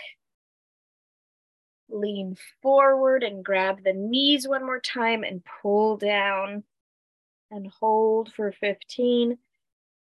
lean 1.90 2.38
forward 2.62 3.22
and 3.22 3.44
grab 3.44 3.84
the 3.84 3.92
knees 3.92 4.48
one 4.48 4.66
more 4.66 4.80
time 4.80 5.26
and 5.26 5.44
pull 5.62 5.98
down 5.98 6.64
and 7.52 7.68
hold 7.68 8.32
for 8.32 8.54
15, 8.54 9.38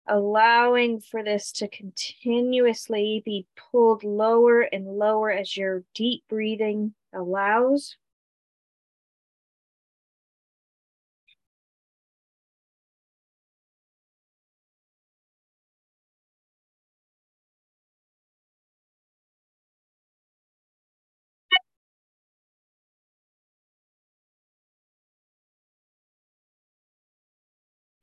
allowing 0.08 1.02
for 1.02 1.24
this 1.24 1.52
to 1.52 1.68
continuously 1.68 3.22
be 3.24 3.46
pulled 3.72 4.04
lower 4.04 4.62
and 4.62 4.88
lower 4.88 5.30
as 5.30 5.56
your 5.56 5.84
deep 5.94 6.24
breathing 6.28 6.96
allows. 7.14 7.96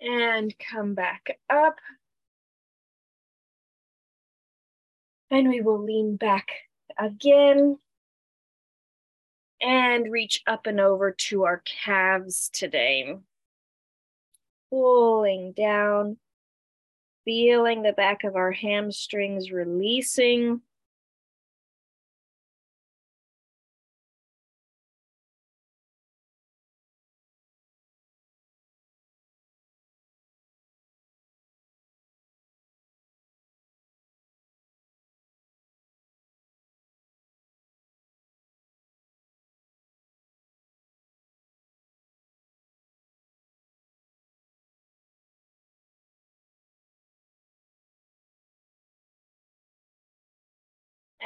And 0.07 0.55
come 0.59 0.95
back 0.95 1.39
up. 1.51 1.79
And 5.31 5.49
we 5.49 5.61
will 5.61 5.83
lean 5.83 6.17
back 6.17 6.49
again 6.99 7.79
and 9.61 10.13
reach 10.13 10.43
up 10.47 10.67
and 10.67 10.79
over 10.79 11.11
to 11.11 11.45
our 11.45 11.63
calves 11.85 12.49
today. 12.53 13.17
Pulling 14.71 15.53
down, 15.53 16.19
feeling 17.25 17.83
the 17.83 17.93
back 17.93 18.23
of 18.23 18.37
our 18.37 18.53
hamstrings 18.53 19.51
releasing. 19.51 20.61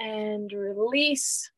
And 0.00 0.50
release. 0.50 1.50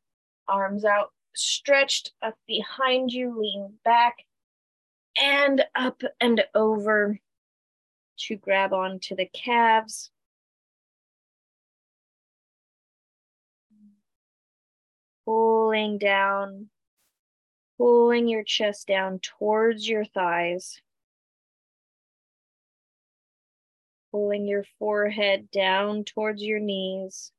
Arms 0.48 0.84
out, 0.84 1.12
stretched 1.34 2.12
up 2.20 2.34
behind 2.46 3.12
you, 3.12 3.40
lean 3.40 3.74
back 3.84 4.16
and 5.20 5.64
up 5.74 6.02
and 6.20 6.44
over 6.54 7.18
to 8.18 8.36
grab 8.36 8.72
onto 8.72 9.14
the 9.14 9.26
calves. 9.26 10.10
Pulling 15.24 15.98
down, 15.98 16.68
pulling 17.78 18.26
your 18.26 18.42
chest 18.42 18.88
down 18.88 19.20
towards 19.20 19.88
your 19.88 20.04
thighs. 20.04 20.80
Pulling 24.10 24.46
your 24.46 24.64
forehead 24.78 25.50
down 25.50 26.04
towards 26.04 26.42
your 26.42 26.58
knees. 26.58 27.32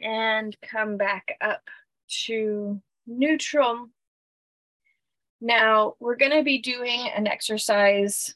And 0.00 0.56
come 0.62 0.96
back 0.96 1.36
up 1.40 1.62
to 2.24 2.80
neutral. 3.06 3.88
Now 5.40 5.94
we're 6.00 6.16
going 6.16 6.32
to 6.32 6.42
be 6.42 6.58
doing 6.58 7.08
an 7.14 7.26
exercise 7.26 8.34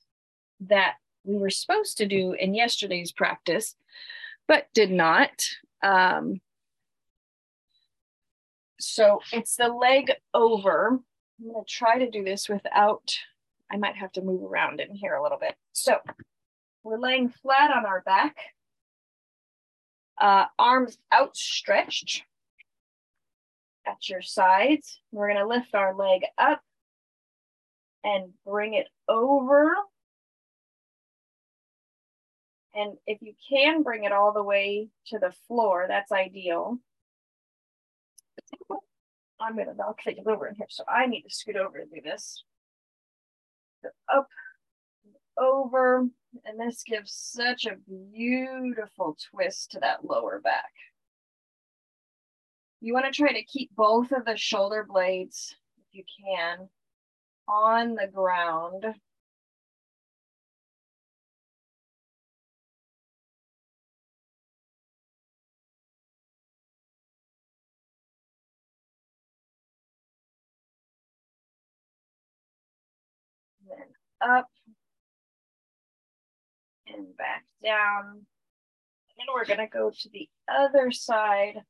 that 0.61 0.95
we 1.25 1.37
were 1.37 1.51
supposed 1.51 1.99
to 1.99 2.07
do 2.07 2.33
in 2.33 2.55
yesterday's 2.55 3.13
practice, 3.13 3.77
but 4.47 4.69
did 4.75 4.91
not. 4.91 5.43
Um, 5.83 6.41
so 8.79 9.21
it's 9.33 9.57
the 9.57 9.69
leg 9.69 10.13
over. 10.35 11.01
I'm 11.41 11.53
going 11.53 11.65
to 11.65 11.71
try 11.71 11.99
to 11.99 12.11
do 12.11 12.25
this 12.25 12.49
without, 12.49 13.17
I 13.71 13.77
might 13.77 13.97
have 13.97 14.13
to 14.13 14.23
move 14.23 14.43
around 14.43 14.81
in 14.81 14.95
here 14.95 15.15
a 15.15 15.23
little 15.23 15.39
bit. 15.39 15.55
So 15.73 15.99
we're 16.83 16.99
laying 16.99 17.31
flat 17.31 17.71
on 17.71 17.87
our 17.87 18.03
back 18.03 18.37
uh, 20.21 20.45
arms 20.59 20.99
outstretched 21.13 22.23
at 23.87 24.09
your 24.09 24.23
sides. 24.23 25.01
We're 25.11 25.29
going 25.29 25.41
to 25.41 25.47
lift 25.47 25.75
our 25.75 25.95
leg 25.95 26.23
up 26.39 26.61
and 28.05 28.33
bring 28.47 28.75
it 28.75 28.89
over. 29.09 29.75
And 32.75 32.97
if 33.07 33.21
you 33.21 33.35
can 33.49 33.83
bring 33.83 34.05
it 34.05 34.13
all 34.13 34.33
the 34.33 34.43
way 34.43 34.89
to 35.07 35.19
the 35.19 35.33
floor, 35.49 35.87
that's 35.89 36.13
ideal. 36.13 36.79
I'm 39.41 39.55
going 39.55 39.67
to 39.67 39.75
knock 39.75 40.01
things 40.05 40.27
over 40.27 40.47
in 40.47 40.55
here, 40.55 40.67
so 40.69 40.85
I 40.87 41.07
need 41.07 41.23
to 41.23 41.31
scoot 41.31 41.57
over 41.57 41.79
to 41.79 41.85
do 41.87 42.01
this. 42.03 42.45
up, 44.15 44.29
over. 45.41 46.07
And 46.45 46.61
this 46.61 46.83
gives 46.85 47.13
such 47.13 47.67
a 47.67 47.77
beautiful 48.13 49.17
twist 49.31 49.73
to 49.73 49.81
that 49.81 50.05
lower 50.05 50.41
back. 50.41 50.71
You 52.81 52.95
want 52.95 53.07
to 53.07 53.13
try 53.13 53.33
to 53.33 53.45
keep 53.45 53.75
both 53.75 54.13
of 54.13 54.25
the 54.25 54.37
shoulder 54.37 54.87
blades, 54.89 55.55
if 55.79 55.95
you 55.95 56.05
can, 56.25 56.69
on 57.49 57.95
the 57.95 58.07
ground. 58.07 58.87
then 73.69 73.87
up 74.21 74.49
and 76.95 77.17
back 77.17 77.45
down. 77.63 78.07
And 78.07 79.17
then 79.17 79.27
we're 79.35 79.45
gonna 79.45 79.69
go 79.69 79.91
to 79.91 80.09
the 80.11 80.29
other 80.49 80.91
side. 80.91 81.63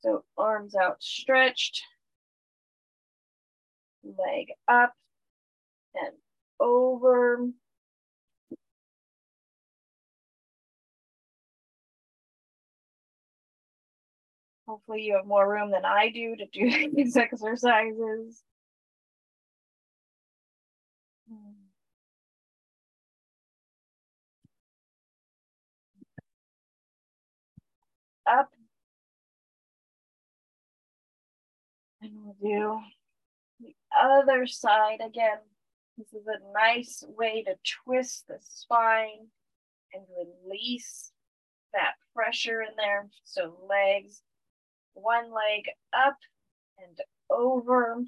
So 0.00 0.24
arms 0.36 0.74
outstretched, 0.74 1.82
leg 4.02 4.48
up 4.66 4.92
and 5.94 6.14
over. 6.58 7.48
Hopefully 14.66 15.02
you 15.02 15.16
have 15.16 15.26
more 15.26 15.48
room 15.48 15.70
than 15.70 15.84
I 15.84 16.08
do 16.10 16.34
to 16.36 16.46
do 16.46 16.90
these 16.94 17.16
exercises. 17.16 18.42
Up. 28.30 28.50
And 32.00 32.12
we'll 32.14 32.36
do 32.40 32.80
the 33.60 33.74
other 34.00 34.46
side 34.46 35.00
again. 35.04 35.38
This 35.98 36.12
is 36.14 36.26
a 36.26 36.52
nice 36.52 37.04
way 37.06 37.42
to 37.44 37.54
twist 37.84 38.26
the 38.28 38.38
spine 38.40 39.28
and 39.92 40.02
release 40.16 41.12
that 41.72 41.94
pressure 42.14 42.62
in 42.62 42.74
there. 42.76 43.08
So 43.24 43.56
legs, 43.68 44.22
one 44.94 45.32
leg 45.32 45.64
up 45.92 46.16
and 46.78 46.98
over. 47.30 48.02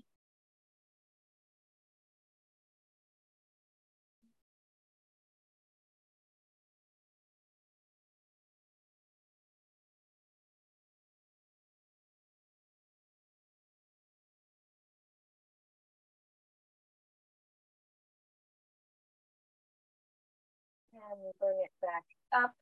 And 21.11 21.21
bring 21.41 21.61
it 21.65 21.73
back 21.81 22.05
up 22.35 22.55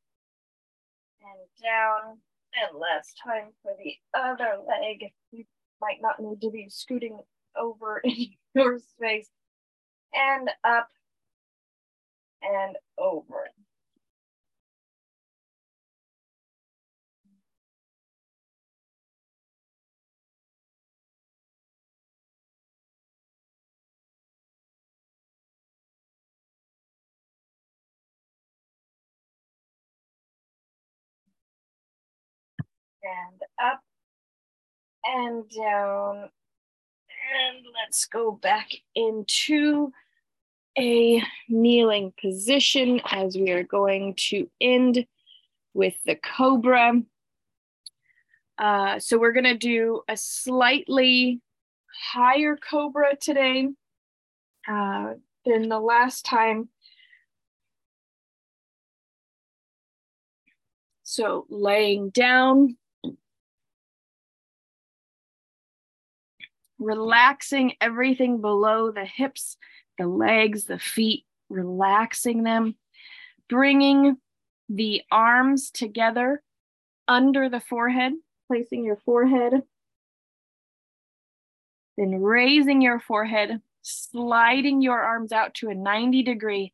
and 1.23 1.41
down. 1.63 2.19
And 2.55 2.79
last 2.79 3.19
time 3.25 3.53
for 3.63 3.73
the 3.83 3.95
other 4.19 4.59
leg. 4.69 5.13
You 5.31 5.45
might 5.81 6.03
not 6.03 6.21
need 6.21 6.41
to 6.43 6.51
be 6.51 6.69
scooting 6.69 7.19
over 7.57 7.99
in 8.05 8.29
your 8.55 8.79
space. 8.79 9.31
And 10.15 10.51
up 10.65 10.89
and 12.43 12.77
over. 12.99 13.49
And 33.03 33.41
up 33.63 33.81
and 35.05 35.45
down. 35.51 36.31
And 37.35 37.67
let's 37.75 38.07
go 38.07 38.33
back 38.33 38.71
into 38.95 39.93
a 40.79 41.23
kneeling 41.49 42.13
position 42.21 43.01
as 43.11 43.37
we 43.37 43.51
are 43.51 43.63
going 43.63 44.15
to 44.17 44.49
end 44.61 45.07
with 45.75 45.95
the 46.05 46.17
cobra. 46.17 47.01
Uh, 48.59 48.99
so 48.99 49.19
we're 49.19 49.33
going 49.33 49.45
to 49.45 49.57
do 49.57 50.03
a 50.09 50.17
slightly 50.17 51.41
higher 52.13 52.57
cobra 52.57 53.17
today 53.21 53.69
uh, 54.69 55.15
than 55.45 55.69
the 55.69 55.81
last 55.81 56.25
time. 56.25 56.69
So 61.03 61.47
laying 61.51 62.11
down 62.11 62.77
relaxing 66.85 67.75
everything 67.81 68.41
below 68.41 68.91
the 68.91 69.05
hips, 69.05 69.57
the 69.99 70.07
legs, 70.07 70.65
the 70.65 70.79
feet, 70.79 71.25
relaxing 71.49 72.43
them, 72.43 72.77
bringing 73.49 74.17
the 74.69 75.03
arms 75.11 75.71
together 75.71 76.43
under 77.09 77.49
the 77.49 77.61
forehead, 77.61 78.13
placing 78.49 78.85
your 78.85 78.97
forehead, 78.97 79.63
then 81.97 82.23
raising 82.23 82.81
your 82.81 82.99
forehead, 82.99 83.61
sliding 83.83 84.81
your 84.81 85.01
arms 85.01 85.33
out 85.33 85.55
to 85.55 85.69
a 85.69 85.75
90 85.75 86.23
degree, 86.23 86.73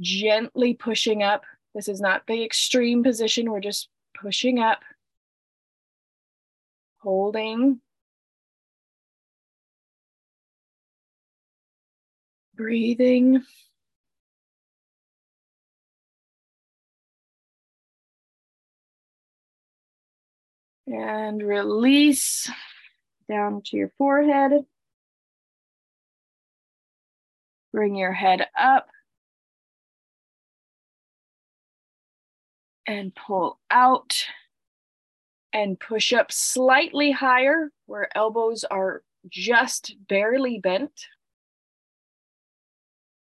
gently 0.00 0.74
pushing 0.74 1.22
up. 1.22 1.44
This 1.74 1.88
is 1.88 2.00
not 2.00 2.22
the 2.26 2.44
extreme 2.44 3.02
position, 3.02 3.50
we're 3.50 3.60
just 3.60 3.88
pushing 4.14 4.58
up, 4.58 4.80
holding 6.98 7.80
breathing. 12.58 13.42
And 20.86 21.42
release 21.42 22.50
down 23.30 23.62
to 23.66 23.76
your 23.76 23.92
forehead. 23.96 24.52
Bring 27.72 27.94
your 27.94 28.12
head 28.12 28.46
up. 28.58 28.88
And 32.86 33.14
pull 33.14 33.60
out. 33.70 34.24
And 35.52 35.78
push 35.78 36.12
up 36.12 36.32
slightly 36.32 37.12
higher 37.12 37.70
where 37.86 38.08
elbows 38.16 38.64
are 38.64 39.02
just 39.28 39.94
barely 40.08 40.58
bent. 40.58 40.92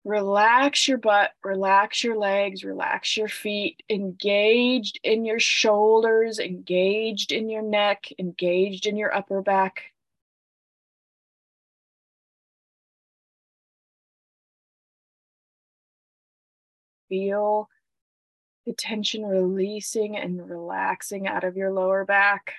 Relax 0.09 0.89
your 0.89 0.97
butt, 0.97 1.33
relax 1.45 2.03
your 2.03 2.17
legs, 2.17 2.65
relax 2.65 3.15
your 3.15 3.29
feet, 3.29 3.83
engaged 3.91 4.99
in 5.05 5.27
your 5.27 5.39
shoulders, 5.39 6.39
engaged 6.39 7.31
in 7.31 7.51
your 7.51 7.61
neck, 7.61 8.07
engaged 8.19 8.87
in 8.87 8.97
your 8.97 9.15
upper 9.15 9.43
back. 9.43 9.93
Feel 17.11 17.69
the 18.65 18.73
tension 18.73 19.27
releasing 19.27 20.17
and 20.17 20.49
relaxing 20.49 21.27
out 21.29 21.45
of 21.45 21.55
your 21.55 21.71
lower 21.71 22.07
back. 22.07 22.55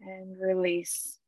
And 0.00 0.40
release. 0.40 1.20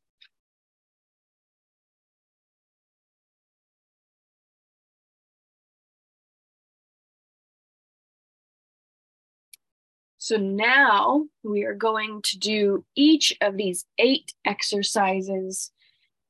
So 10.23 10.37
now 10.37 11.27
we 11.43 11.65
are 11.65 11.75
going 11.75 12.23
to 12.23 12.39
do 12.39 12.85
each 12.95 13.37
of 13.41 13.57
these 13.57 13.85
eight 13.99 14.33
exercises 14.45 15.73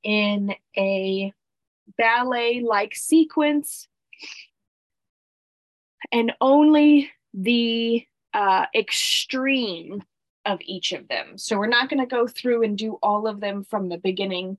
in 0.03 0.55
a 0.79 1.35
ballet 1.99 2.63
like 2.67 2.95
sequence. 2.95 3.87
And 6.11 6.33
only 6.41 7.11
the 7.35 8.07
uh, 8.33 8.65
extreme 8.75 10.03
of 10.45 10.59
each 10.63 10.93
of 10.93 11.09
them. 11.09 11.39
So 11.39 11.59
we're 11.59 11.67
not 11.67 11.89
going 11.89 12.01
to 12.01 12.07
go 12.07 12.27
through 12.27 12.65
and 12.65 12.77
do 12.77 12.99
all 13.03 13.27
of 13.27 13.41
them 13.41 13.65
from 13.65 13.89
the 13.89 13.99
beginning 13.99 14.59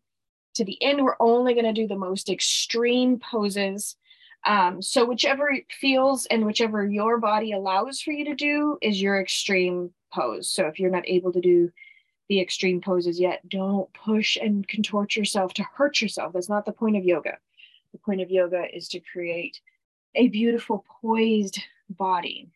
to 0.56 0.64
the 0.64 0.82
end. 0.82 1.04
We're 1.04 1.16
only 1.20 1.54
going 1.54 1.66
to 1.66 1.74
do 1.74 1.88
the 1.88 1.96
most 1.96 2.30
extreme 2.30 3.20
poses. 3.20 3.96
Um, 4.46 4.82
so 4.82 5.06
whichever 5.06 5.56
feels 5.70 6.26
and 6.28 6.46
whichever 6.46 6.86
your 6.86 7.18
body 7.18 7.54
allows 7.54 8.02
for 8.02 8.12
you 8.12 8.26
to 8.26 8.36
do 8.36 8.78
is 8.82 9.02
your 9.02 9.20
extreme 9.20 9.92
pose. 10.14 10.50
So 10.50 10.68
if 10.68 10.80
you're 10.80 10.92
not 10.92 11.08
able 11.08 11.32
to 11.34 11.42
do 11.42 11.72
the 12.30 12.40
extreme 12.40 12.82
poses 12.82 13.20
yet, 13.20 13.48
don't 13.50 13.92
push 13.94 14.38
and 14.38 14.68
contort 14.68 15.16
yourself 15.16 15.54
to 15.56 15.64
hurt 15.64 16.02
yourself. 16.02 16.34
That's 16.34 16.50
not 16.50 16.66
the 16.66 16.72
point 16.72 16.98
of 16.98 17.04
yoga. 17.04 17.38
The 17.92 18.00
point 18.00 18.22
of 18.22 18.32
yoga 18.32 18.66
is 18.74 18.88
to 18.90 19.00
create 19.00 19.60
a 20.16 20.28
beautiful 20.28 20.86
poised 21.02 21.60
body. 21.90 22.50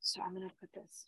So 0.00 0.20
I'm 0.22 0.34
going 0.34 0.48
to 0.48 0.54
put 0.60 0.72
this 0.72 1.06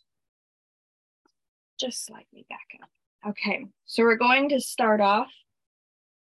just 1.79 2.05
slightly 2.05 2.45
back 2.49 2.79
up. 2.81 2.89
Okay, 3.29 3.65
so 3.85 4.03
we're 4.03 4.17
going 4.17 4.49
to 4.49 4.59
start 4.59 5.01
off 5.01 5.31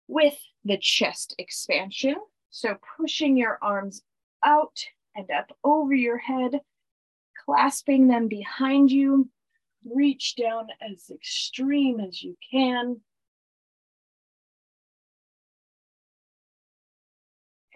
with 0.08 0.36
the 0.64 0.78
chest 0.78 1.34
expansion. 1.38 2.16
So 2.50 2.76
pushing 2.96 3.36
your 3.36 3.58
arms 3.60 4.02
out 4.44 4.78
and 5.14 5.30
up 5.30 5.56
over 5.62 5.94
your 5.94 6.18
head, 6.18 6.60
clasping 7.44 8.08
them 8.08 8.28
behind 8.28 8.90
you. 8.90 9.28
Reach 9.84 10.34
down 10.34 10.66
as 10.80 11.10
extreme 11.10 12.00
as 12.00 12.22
you 12.22 12.36
can. 12.50 13.00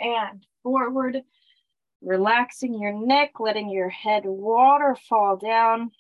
And 0.01 0.45
forward, 0.63 1.23
relaxing 2.03 2.81
your 2.81 2.93
neck, 2.93 3.39
letting 3.39 3.71
your 3.71 3.91
head 3.91 4.23
waterfall 4.25 5.37
down. 5.37 5.93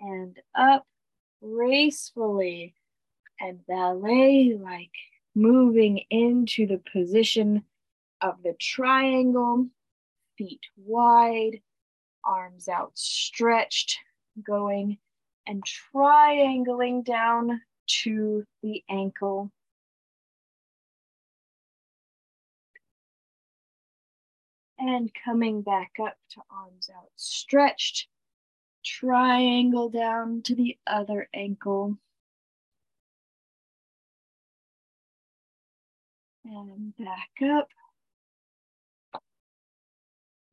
And 0.00 0.38
up 0.54 0.86
gracefully 1.42 2.74
and 3.38 3.64
ballet 3.66 4.56
like, 4.58 4.90
moving 5.34 6.04
into 6.10 6.66
the 6.66 6.80
position 6.92 7.64
of 8.20 8.42
the 8.42 8.54
triangle, 8.58 9.66
feet 10.36 10.60
wide, 10.76 11.60
arms 12.24 12.68
outstretched, 12.68 13.98
going 14.42 14.98
and 15.46 15.64
triangling 15.64 17.02
down 17.02 17.60
to 17.86 18.44
the 18.62 18.82
ankle. 18.88 19.50
And 24.78 25.10
coming 25.24 25.62
back 25.62 25.92
up 26.02 26.16
to 26.30 26.40
arms 26.50 26.88
outstretched, 26.94 28.08
triangle 28.84 29.88
down 29.88 30.42
to 30.42 30.54
the 30.54 30.76
other 30.86 31.28
ankle. 31.34 31.96
And 36.44 36.96
back 36.96 37.30
up. 37.42 37.68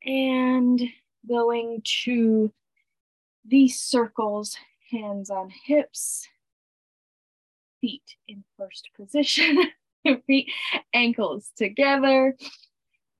And 0.05 0.81
going 1.27 1.81
to 2.03 2.51
these 3.45 3.79
circles, 3.79 4.57
hands 4.91 5.29
on 5.29 5.49
hips, 5.65 6.27
feet 7.81 8.15
in 8.27 8.43
first 8.57 8.89
position, 8.95 9.57
feet, 10.27 10.51
ankles 10.93 11.51
together, 11.55 12.35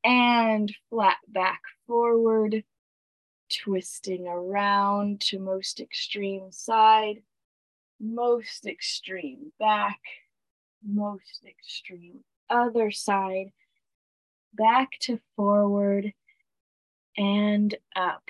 and 0.04 0.74
flat 0.90 1.18
back 1.28 1.62
forward, 1.86 2.64
twisting 3.50 4.28
around 4.28 5.22
to 5.22 5.40
most 5.40 5.80
extreme 5.80 6.52
side, 6.52 7.22
most 8.00 8.66
extreme 8.66 9.52
back, 9.60 10.00
most 10.86 11.44
extreme 11.48 12.24
other 12.50 12.92
side, 12.92 13.52
back 14.54 14.92
to 15.00 15.20
forward 15.36 16.14
and 17.18 17.76
up. 17.96 18.24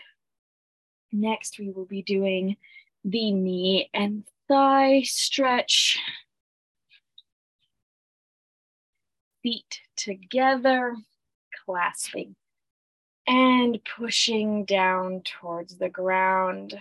Next, 1.12 1.60
we 1.60 1.70
will 1.72 1.86
be 1.86 2.02
doing 2.02 2.58
the 3.04 3.32
knee 3.32 3.90
and 3.94 4.24
thigh 4.48 5.02
stretch. 5.04 6.00
Feet 9.44 9.82
together, 9.96 10.96
clasping 11.66 12.36
and 13.28 13.80
pushing 13.98 14.64
down 14.64 15.22
towards 15.22 15.78
the 15.78 15.90
ground. 15.90 16.80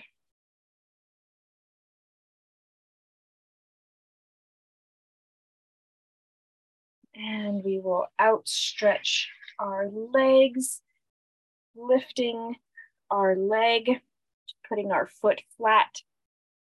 And 7.17 7.65
we 7.65 7.81
will 7.81 8.07
outstretch 8.21 9.29
our 9.59 9.89
legs, 9.89 10.83
lifting 11.75 12.57
our 13.11 13.35
leg, 13.35 14.01
putting 14.69 14.93
our 14.93 15.07
foot 15.07 15.41
flat, 15.57 16.03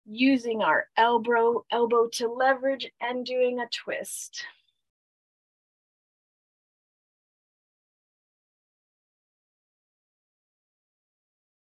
using 0.06 0.62
our 0.62 0.86
elbow, 0.96 1.64
elbow 1.70 2.08
to 2.14 2.28
leverage 2.28 2.90
and 3.00 3.24
doing 3.24 3.60
a 3.60 3.68
twist. 3.68 4.44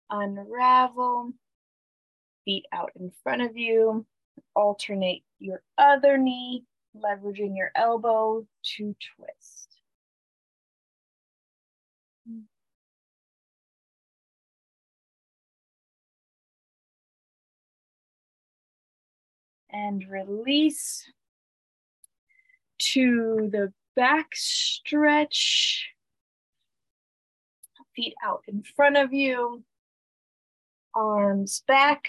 Unravel, 0.09 1.33
feet 2.45 2.65
out 2.71 2.91
in 2.99 3.11
front 3.23 3.41
of 3.41 3.57
you, 3.57 4.05
alternate 4.55 5.23
your 5.39 5.61
other 5.77 6.17
knee, 6.17 6.63
leveraging 6.95 7.55
your 7.55 7.71
elbow 7.75 8.45
to 8.63 8.95
twist. 9.15 9.67
And 19.69 20.03
release 20.09 21.03
to 22.79 23.49
the 23.51 23.73
back 23.95 24.27
stretch. 24.33 25.89
Feet 27.95 28.15
out 28.23 28.43
in 28.47 28.63
front 28.63 28.95
of 28.95 29.11
you 29.11 29.63
arms 30.97 31.63
back, 31.67 32.07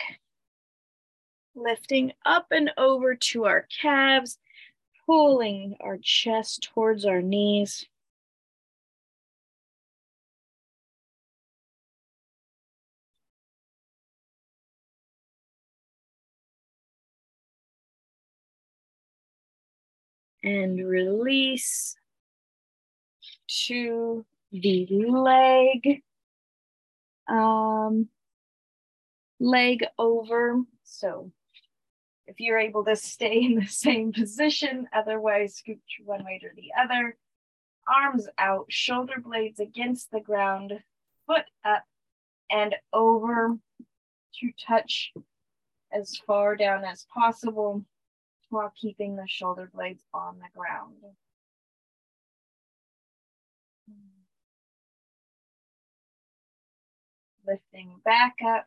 lifting 1.55 2.12
up 2.24 2.46
and 2.51 2.70
over 2.79 3.14
to 3.14 3.44
our 3.44 3.66
calves, 3.81 4.38
pulling 5.05 5.77
our 5.81 5.98
chest 6.03 6.68
towards 6.74 7.05
our 7.05 7.20
knees. 7.20 7.87
And 20.42 20.88
release 20.88 21.96
to 23.66 24.24
the 24.53 24.87
leg. 25.11 26.03
Um, 27.29 28.09
leg 29.40 29.85
over. 29.98 30.62
So 30.85 31.31
if 32.27 32.40
you're 32.40 32.59
able 32.59 32.85
to 32.85 32.96
stay 32.96 33.42
in 33.42 33.55
the 33.55 33.66
same 33.66 34.12
position, 34.12 34.88
otherwise 34.94 35.57
scoot 35.57 35.81
one 36.04 36.25
way 36.25 36.40
or 36.42 36.52
the 36.54 36.71
other. 36.81 37.17
Arms 37.88 38.29
out, 38.37 38.67
shoulder 38.69 39.15
blades 39.19 39.60
against 39.60 40.10
the 40.10 40.21
ground, 40.21 40.75
foot 41.27 41.46
up 41.65 41.85
and 42.50 42.75
over 42.92 43.56
to 44.35 44.50
touch 44.67 45.12
as 45.90 46.21
far 46.27 46.54
down 46.54 46.85
as 46.85 47.06
possible 47.15 47.83
while 48.50 48.73
keeping 48.79 49.17
the 49.17 49.27
shoulder 49.27 49.71
blades 49.73 50.04
on 50.12 50.38
the 50.38 50.58
ground. 50.58 50.96
Lifting 57.46 58.00
back 58.04 58.37
up 58.46 58.67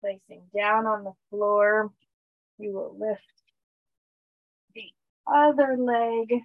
placing 0.00 0.42
down 0.56 0.86
on 0.86 1.04
the 1.04 1.12
floor. 1.30 1.90
You 2.58 2.72
will 2.72 2.96
lift 2.98 3.22
the 4.74 4.90
other 5.26 5.76
leg. 5.78 6.42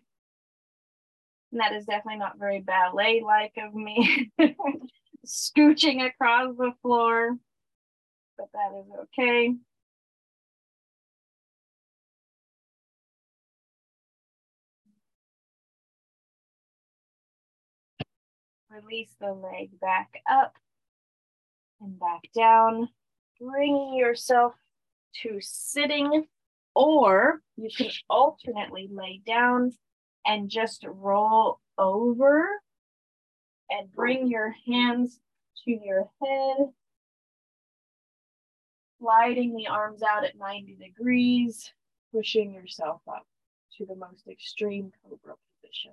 And 1.51 1.61
that 1.61 1.73
is 1.73 1.85
definitely 1.85 2.19
not 2.19 2.39
very 2.39 2.61
ballet 2.61 3.21
like 3.25 3.53
of 3.57 3.73
me. 3.73 4.31
Scooching 5.25 6.05
across 6.05 6.55
the 6.57 6.73
floor, 6.81 7.37
but 8.37 8.47
that 8.53 8.79
is 8.79 8.85
okay. 9.03 9.53
Release 18.69 19.15
the 19.19 19.31
leg 19.31 19.79
back 19.79 20.09
up 20.29 20.53
and 21.79 21.97
back 21.97 22.21
down, 22.35 22.89
bringing 23.39 23.95
yourself 23.95 24.53
to 25.23 25.37
sitting, 25.39 26.25
or 26.73 27.41
you 27.55 27.69
can 27.75 27.89
alternately 28.09 28.89
lay 28.91 29.21
down 29.25 29.71
and 30.25 30.49
just 30.49 30.85
roll 30.87 31.59
over 31.77 32.47
and 33.69 33.93
bring 33.93 34.27
your 34.27 34.53
hands 34.67 35.19
to 35.63 35.71
your 35.71 36.09
head, 36.21 36.67
sliding 38.99 39.55
the 39.55 39.67
arms 39.67 40.01
out 40.03 40.23
at 40.23 40.37
90 40.37 40.75
degrees, 40.75 41.71
pushing 42.13 42.53
yourself 42.53 43.01
up 43.07 43.25
to 43.77 43.85
the 43.85 43.95
most 43.95 44.27
extreme 44.29 44.91
cobra 45.03 45.35
position. 45.61 45.91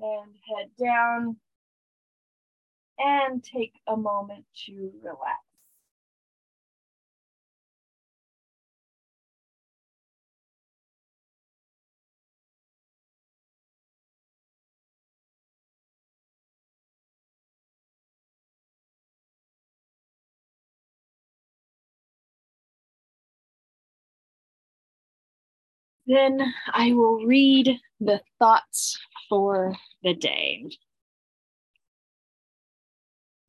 And 0.00 0.34
head 0.56 0.70
down 0.82 1.36
and 2.98 3.42
take 3.44 3.72
a 3.86 3.96
moment 3.96 4.44
to 4.66 4.92
relax. 5.02 5.53
Then 26.06 26.54
I 26.72 26.92
will 26.92 27.24
read 27.24 27.80
the 28.00 28.20
thoughts 28.38 28.98
for 29.28 29.74
the 30.02 30.14
day. 30.14 30.66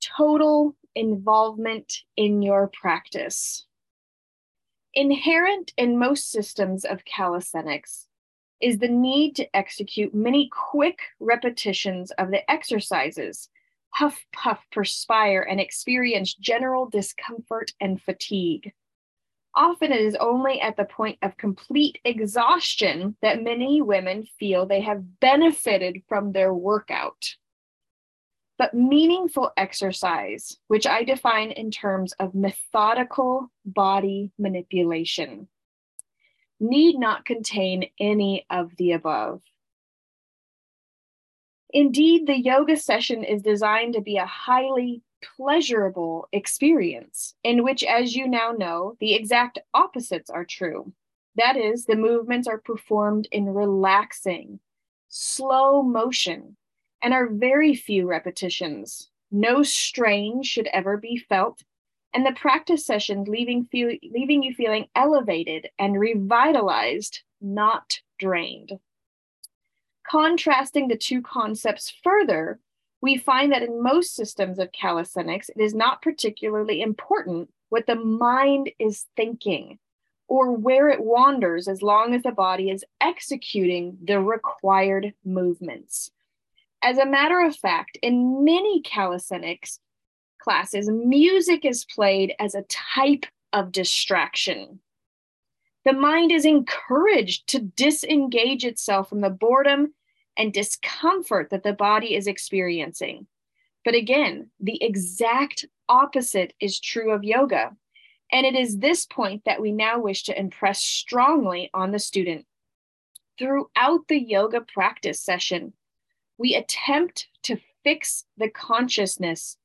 Total 0.02 0.76
involvement 0.96 2.04
in 2.16 2.42
your 2.42 2.72
practice. 2.80 3.66
Inherent 4.94 5.74
in 5.78 6.00
most 6.00 6.32
systems 6.32 6.86
of 6.86 7.04
calisthenics 7.04 8.08
is 8.62 8.78
the 8.78 8.88
need 8.88 9.36
to 9.36 9.56
execute 9.56 10.16
many 10.16 10.50
quick 10.50 11.00
repetitions 11.20 12.12
of 12.12 12.32
the 12.32 12.50
exercises, 12.50 13.50
huff, 13.90 14.26
puff, 14.32 14.66
perspire, 14.72 15.42
and 15.42 15.60
experience 15.60 16.34
general 16.34 16.90
discomfort 16.90 17.74
and 17.82 18.02
fatigue. 18.02 18.72
Often 19.56 19.94
it 19.94 20.02
is 20.02 20.16
only 20.16 20.60
at 20.60 20.76
the 20.76 20.84
point 20.84 21.18
of 21.22 21.38
complete 21.38 22.00
exhaustion 22.04 23.16
that 23.22 23.42
many 23.42 23.82
women 23.82 24.28
feel 24.38 24.66
they 24.66 24.82
have 24.82 25.20
benefited 25.22 26.04
from 26.10 26.34
their 26.34 26.54
workout. 26.54 27.36
But 28.58 28.74
meaningful 28.74 29.52
exercise, 29.56 30.58
which 30.68 30.86
I 30.86 31.04
define 31.04 31.52
in 31.52 31.72
terms 31.72 32.14
of 32.20 32.36
methodical 32.36 33.50
body 33.66 34.32
manipulation, 34.38 35.48
need 36.60 36.98
not 36.98 37.26
contain 37.26 37.90
any 38.00 38.46
of 38.50 38.76
the 38.78 38.92
above. 38.94 39.42
Indeed, 41.72 42.28
the 42.28 42.40
yoga 42.40 42.78
session 42.78 43.24
is 43.24 43.42
designed 43.42 43.96
to 43.96 44.02
be 44.02 44.18
a 44.18 44.26
highly 44.26 45.02
pleasurable 45.36 46.28
experience, 46.32 47.36
in 47.44 47.64
which, 47.64 47.84
as 47.84 48.16
you 48.16 48.28
now 48.28 48.52
know, 48.52 48.96
the 49.00 49.14
exact 49.14 49.60
opposites 49.74 50.30
are 50.30 50.46
true. 50.46 50.94
That 51.36 51.58
is, 51.58 51.86
the 51.86 51.96
movements 51.96 52.48
are 52.48 52.60
performed 52.60 53.28
in 53.32 53.46
relaxing, 53.54 54.60
slow 55.10 55.84
motion, 55.84 56.58
and 57.02 57.14
are 57.14 57.28
very 57.28 57.76
few 57.76 58.08
repetitions. 58.08 59.10
No 59.32 59.64
strain 59.64 60.44
should 60.44 60.68
ever 60.68 60.98
be 60.98 61.18
felt, 61.18 61.64
and 62.14 62.26
the 62.26 62.32
practice 62.32 62.86
sessions 62.86 63.28
leaving, 63.28 63.66
feel, 63.66 63.98
leaving 64.04 64.44
you 64.44 64.54
feeling 64.54 64.88
elevated 64.96 65.68
and 65.78 66.00
revitalized, 66.00 67.22
not 67.42 68.00
drained. 68.18 68.80
Contrasting 70.10 70.88
the 70.88 70.96
two 70.96 71.22
concepts 71.22 71.94
further, 72.04 72.60
we 73.06 73.18
find 73.18 73.52
that 73.52 73.62
in 73.62 73.84
most 73.84 74.16
systems 74.16 74.58
of 74.58 74.72
calisthenics, 74.72 75.50
it 75.50 75.62
is 75.62 75.76
not 75.76 76.02
particularly 76.02 76.82
important 76.82 77.54
what 77.70 77.86
the 77.86 77.96
mind 77.96 78.72
is 78.80 79.06
thinking 79.16 79.78
or 80.28 80.52
where 80.52 80.90
it 80.90 81.04
wanders 81.04 81.68
as 81.68 81.84
long 81.84 82.16
as 82.16 82.24
the 82.24 82.32
body 82.32 82.72
is 82.72 82.84
executing 83.00 83.96
the 84.04 84.20
required 84.20 85.14
movements. 85.24 86.10
As 86.82 86.98
a 86.98 87.06
matter 87.06 87.40
of 87.42 87.56
fact, 87.56 88.00
in 88.02 88.44
many 88.44 88.82
calisthenics 88.82 89.80
classes, 90.40 90.90
music 90.90 91.64
is 91.64 91.86
played 91.86 92.34
as 92.40 92.56
a 92.56 92.64
type 92.64 93.28
of 93.54 93.72
distraction. 93.72 94.80
The 95.86 95.94
mind 95.94 96.32
is 96.32 96.46
encouraged 96.46 97.46
to 97.50 97.60
disengage 97.60 98.66
itself 98.66 99.10
from 99.10 99.22
the 99.22 99.30
boredom 99.30 99.94
and 100.38 100.54
discomfort 100.54 101.50
that 101.50 101.64
the 101.64 101.74
body 101.74 102.16
is 102.16 102.28
experiencing. 102.28 103.28
But 103.84 103.96
again, 103.96 104.50
the 104.60 104.82
exact 104.84 105.66
opposite 105.88 106.54
is 106.60 106.80
true 106.80 107.12
of 107.12 107.24
yoga. 107.24 107.76
And 108.32 108.46
it 108.46 108.56
is 108.56 108.80
this 108.80 109.06
point 109.06 109.44
that 109.46 109.62
we 109.62 109.72
now 109.72 110.00
wish 110.00 110.24
to 110.24 110.38
impress 110.38 110.82
strongly 110.82 111.70
on 111.74 111.92
the 111.92 112.00
student. 112.00 112.46
Throughout 113.38 114.08
the 114.08 114.20
yoga 114.20 114.62
practice 114.62 115.22
session, 115.22 115.74
we 116.38 116.56
attempt 116.56 117.28
to 117.44 117.58
fix 117.84 118.26
the 118.38 118.50
consciousness 118.50 119.58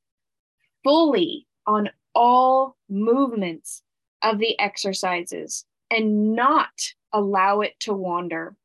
fully 0.85 1.47
on 1.67 1.91
all 2.15 2.77
movements 2.89 3.83
of 4.23 4.39
the 4.39 4.59
exercises 4.59 5.65
and 5.91 6.35
not 6.35 6.95
allow 7.13 7.61
it 7.61 7.79
to 7.81 7.95
wander 7.95 8.57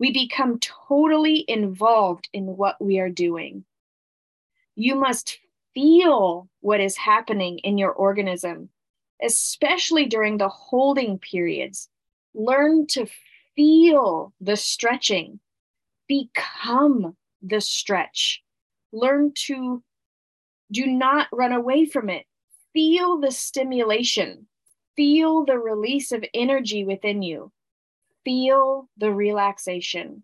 we 0.00 0.10
become 0.10 0.58
totally 0.60 1.44
involved 1.46 2.28
in 2.32 2.56
what 2.56 2.82
we 2.82 2.98
are 2.98 3.10
doing. 3.10 3.64
You 4.74 4.94
must 4.94 5.38
feel 5.74 6.48
what 6.60 6.80
is 6.80 6.96
happening 6.96 7.58
in 7.58 7.76
your 7.76 7.92
organism, 7.92 8.70
especially 9.22 10.06
during 10.06 10.38
the 10.38 10.48
holding 10.48 11.18
periods. 11.18 11.90
Learn 12.32 12.86
to 12.88 13.06
feel 13.54 14.32
the 14.40 14.56
stretching, 14.56 15.38
become 16.08 17.14
the 17.42 17.60
stretch. 17.60 18.42
Learn 18.92 19.32
to 19.34 19.82
do 20.72 20.86
not 20.86 21.28
run 21.30 21.52
away 21.52 21.84
from 21.84 22.08
it. 22.08 22.24
Feel 22.72 23.20
the 23.20 23.32
stimulation, 23.32 24.46
feel 24.96 25.44
the 25.44 25.58
release 25.58 26.10
of 26.10 26.24
energy 26.32 26.84
within 26.86 27.20
you 27.20 27.52
feel 28.30 28.88
the 28.96 29.12
relaxation. 29.12 30.22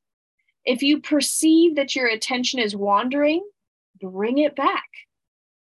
If 0.64 0.80
you 0.80 1.00
perceive 1.00 1.74
that 1.74 1.96
your 1.96 2.06
attention 2.06 2.60
is 2.60 2.76
wandering, 2.76 3.44
bring 4.00 4.38
it 4.38 4.54
back 4.54 4.88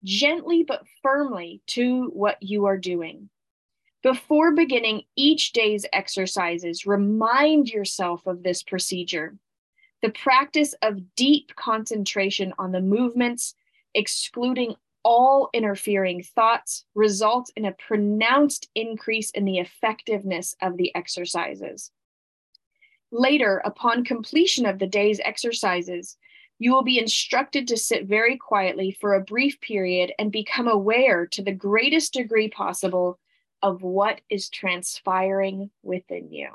gently 0.05 0.63
but 0.63 0.85
firmly 1.03 1.61
to 1.67 2.05
what 2.13 2.37
you 2.41 2.63
are 2.63 2.77
doing. 2.77 3.29
Before 4.03 4.53
beginning 4.53 5.01
each 5.17 5.51
day's 5.51 5.85
exercises, 5.91 6.85
remind 6.85 7.67
yourself 7.67 8.25
of 8.25 8.41
this 8.41 8.63
procedure. 8.63 9.35
The 10.01 10.11
practice 10.11 10.73
of 10.81 11.13
deep 11.17 11.53
concentration 11.57 12.53
on 12.57 12.71
the 12.71 12.79
movements, 12.79 13.53
excluding 13.93 14.75
all 15.03 15.49
interfering 15.53 16.23
thoughts, 16.23 16.85
results 16.95 17.51
in 17.57 17.65
a 17.65 17.73
pronounced 17.73 18.69
increase 18.75 19.29
in 19.31 19.43
the 19.43 19.57
effectiveness 19.57 20.55
of 20.61 20.77
the 20.77 20.95
exercises. 20.95 21.91
Later, 23.11 23.61
upon 23.65 24.03
completion 24.03 24.65
of 24.65 24.79
the 24.79 24.87
day's 24.87 25.19
exercises, 25.23 26.17
you 26.59 26.73
will 26.73 26.83
be 26.83 26.99
instructed 26.99 27.67
to 27.67 27.77
sit 27.77 28.05
very 28.05 28.37
quietly 28.37 28.91
for 28.99 29.13
a 29.13 29.23
brief 29.23 29.59
period 29.61 30.11
and 30.19 30.31
become 30.31 30.67
aware 30.67 31.25
to 31.27 31.41
the 31.41 31.53
greatest 31.53 32.13
degree 32.13 32.49
possible 32.49 33.17
of 33.61 33.81
what 33.81 34.21
is 34.29 34.49
transpiring 34.49 35.69
within 35.81 36.31
you. 36.31 36.49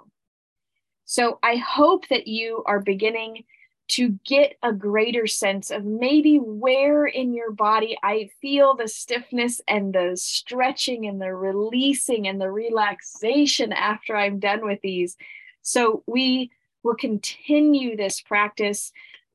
So 1.06 1.38
I 1.42 1.56
hope 1.56 2.08
that 2.08 2.26
you 2.26 2.62
are 2.66 2.80
beginning 2.80 3.44
to 3.86 4.18
get 4.24 4.56
a 4.62 4.72
greater 4.72 5.26
sense 5.26 5.70
of 5.70 5.84
maybe 5.84 6.38
where 6.38 7.04
in 7.04 7.34
your 7.34 7.52
body 7.52 7.98
I 8.02 8.30
feel 8.40 8.74
the 8.74 8.88
stiffness 8.88 9.60
and 9.68 9.94
the 9.94 10.12
stretching 10.14 11.06
and 11.06 11.20
the 11.20 11.34
releasing 11.34 12.26
and 12.26 12.40
the 12.40 12.50
relaxation 12.50 13.72
after 13.72 14.16
I'm 14.16 14.38
done 14.38 14.64
with 14.64 14.80
these 14.82 15.16
so 15.64 16.04
we 16.06 16.52
will 16.84 16.94
continue 16.94 17.96
this 17.96 18.20
practice. 18.20 18.92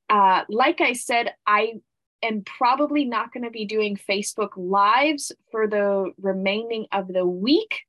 Uh, 0.10 0.44
like 0.48 0.80
I 0.80 0.94
said, 0.94 1.34
I 1.46 1.82
am 2.24 2.44
probably 2.44 3.04
not 3.04 3.34
going 3.34 3.44
to 3.44 3.50
be 3.50 3.66
doing 3.66 3.98
Facebook 3.98 4.52
lives 4.56 5.32
for 5.52 5.68
the 5.68 6.14
remaining 6.22 6.86
of 6.92 7.08
the 7.08 7.26
week, 7.26 7.82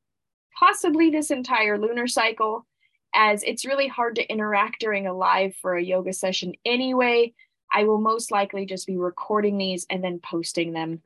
possibly 0.58 1.10
this 1.10 1.30
entire 1.30 1.78
lunar 1.78 2.06
cycle, 2.06 2.66
as 3.14 3.42
it's 3.42 3.66
really 3.66 3.88
hard 3.88 4.16
to 4.16 4.32
interact 4.32 4.80
during 4.80 5.06
a 5.06 5.12
live 5.12 5.54
for 5.56 5.76
a 5.76 5.84
yoga 5.84 6.12
session 6.12 6.54
anyway. 6.64 7.32
I 7.72 7.84
will 7.84 8.00
most 8.00 8.32
likely 8.32 8.66
just 8.66 8.86
be 8.86 8.96
recording 8.96 9.58
these 9.58 9.86
and 9.90 10.02
then 10.02 10.18
posting 10.18 10.72
them, 10.72 11.02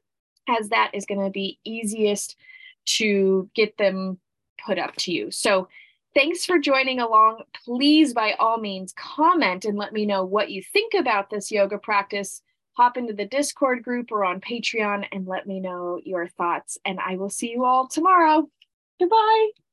as 0.48 0.68
that 0.68 0.92
is 0.94 1.04
going 1.04 1.20
to 1.20 1.30
be 1.30 1.58
easiest 1.64 2.36
to 2.86 3.50
get 3.54 3.76
them 3.76 4.18
put 4.64 4.78
up 4.78 4.94
to 4.96 5.12
you. 5.12 5.30
So, 5.30 5.68
thanks 6.14 6.44
for 6.44 6.58
joining 6.58 7.00
along. 7.00 7.42
Please, 7.64 8.12
by 8.12 8.32
all 8.34 8.58
means, 8.58 8.94
comment 8.96 9.64
and 9.64 9.76
let 9.76 9.92
me 9.92 10.06
know 10.06 10.24
what 10.24 10.50
you 10.50 10.62
think 10.62 10.94
about 10.94 11.30
this 11.30 11.50
yoga 11.50 11.78
practice. 11.78 12.42
Hop 12.76 12.96
into 12.96 13.12
the 13.12 13.26
Discord 13.26 13.82
group 13.82 14.10
or 14.10 14.24
on 14.24 14.40
Patreon 14.40 15.06
and 15.12 15.26
let 15.26 15.46
me 15.46 15.60
know 15.60 16.00
your 16.04 16.26
thoughts. 16.26 16.78
And 16.84 16.98
I 17.00 17.16
will 17.16 17.30
see 17.30 17.50
you 17.50 17.64
all 17.64 17.86
tomorrow. 17.86 18.48
Goodbye. 18.98 19.63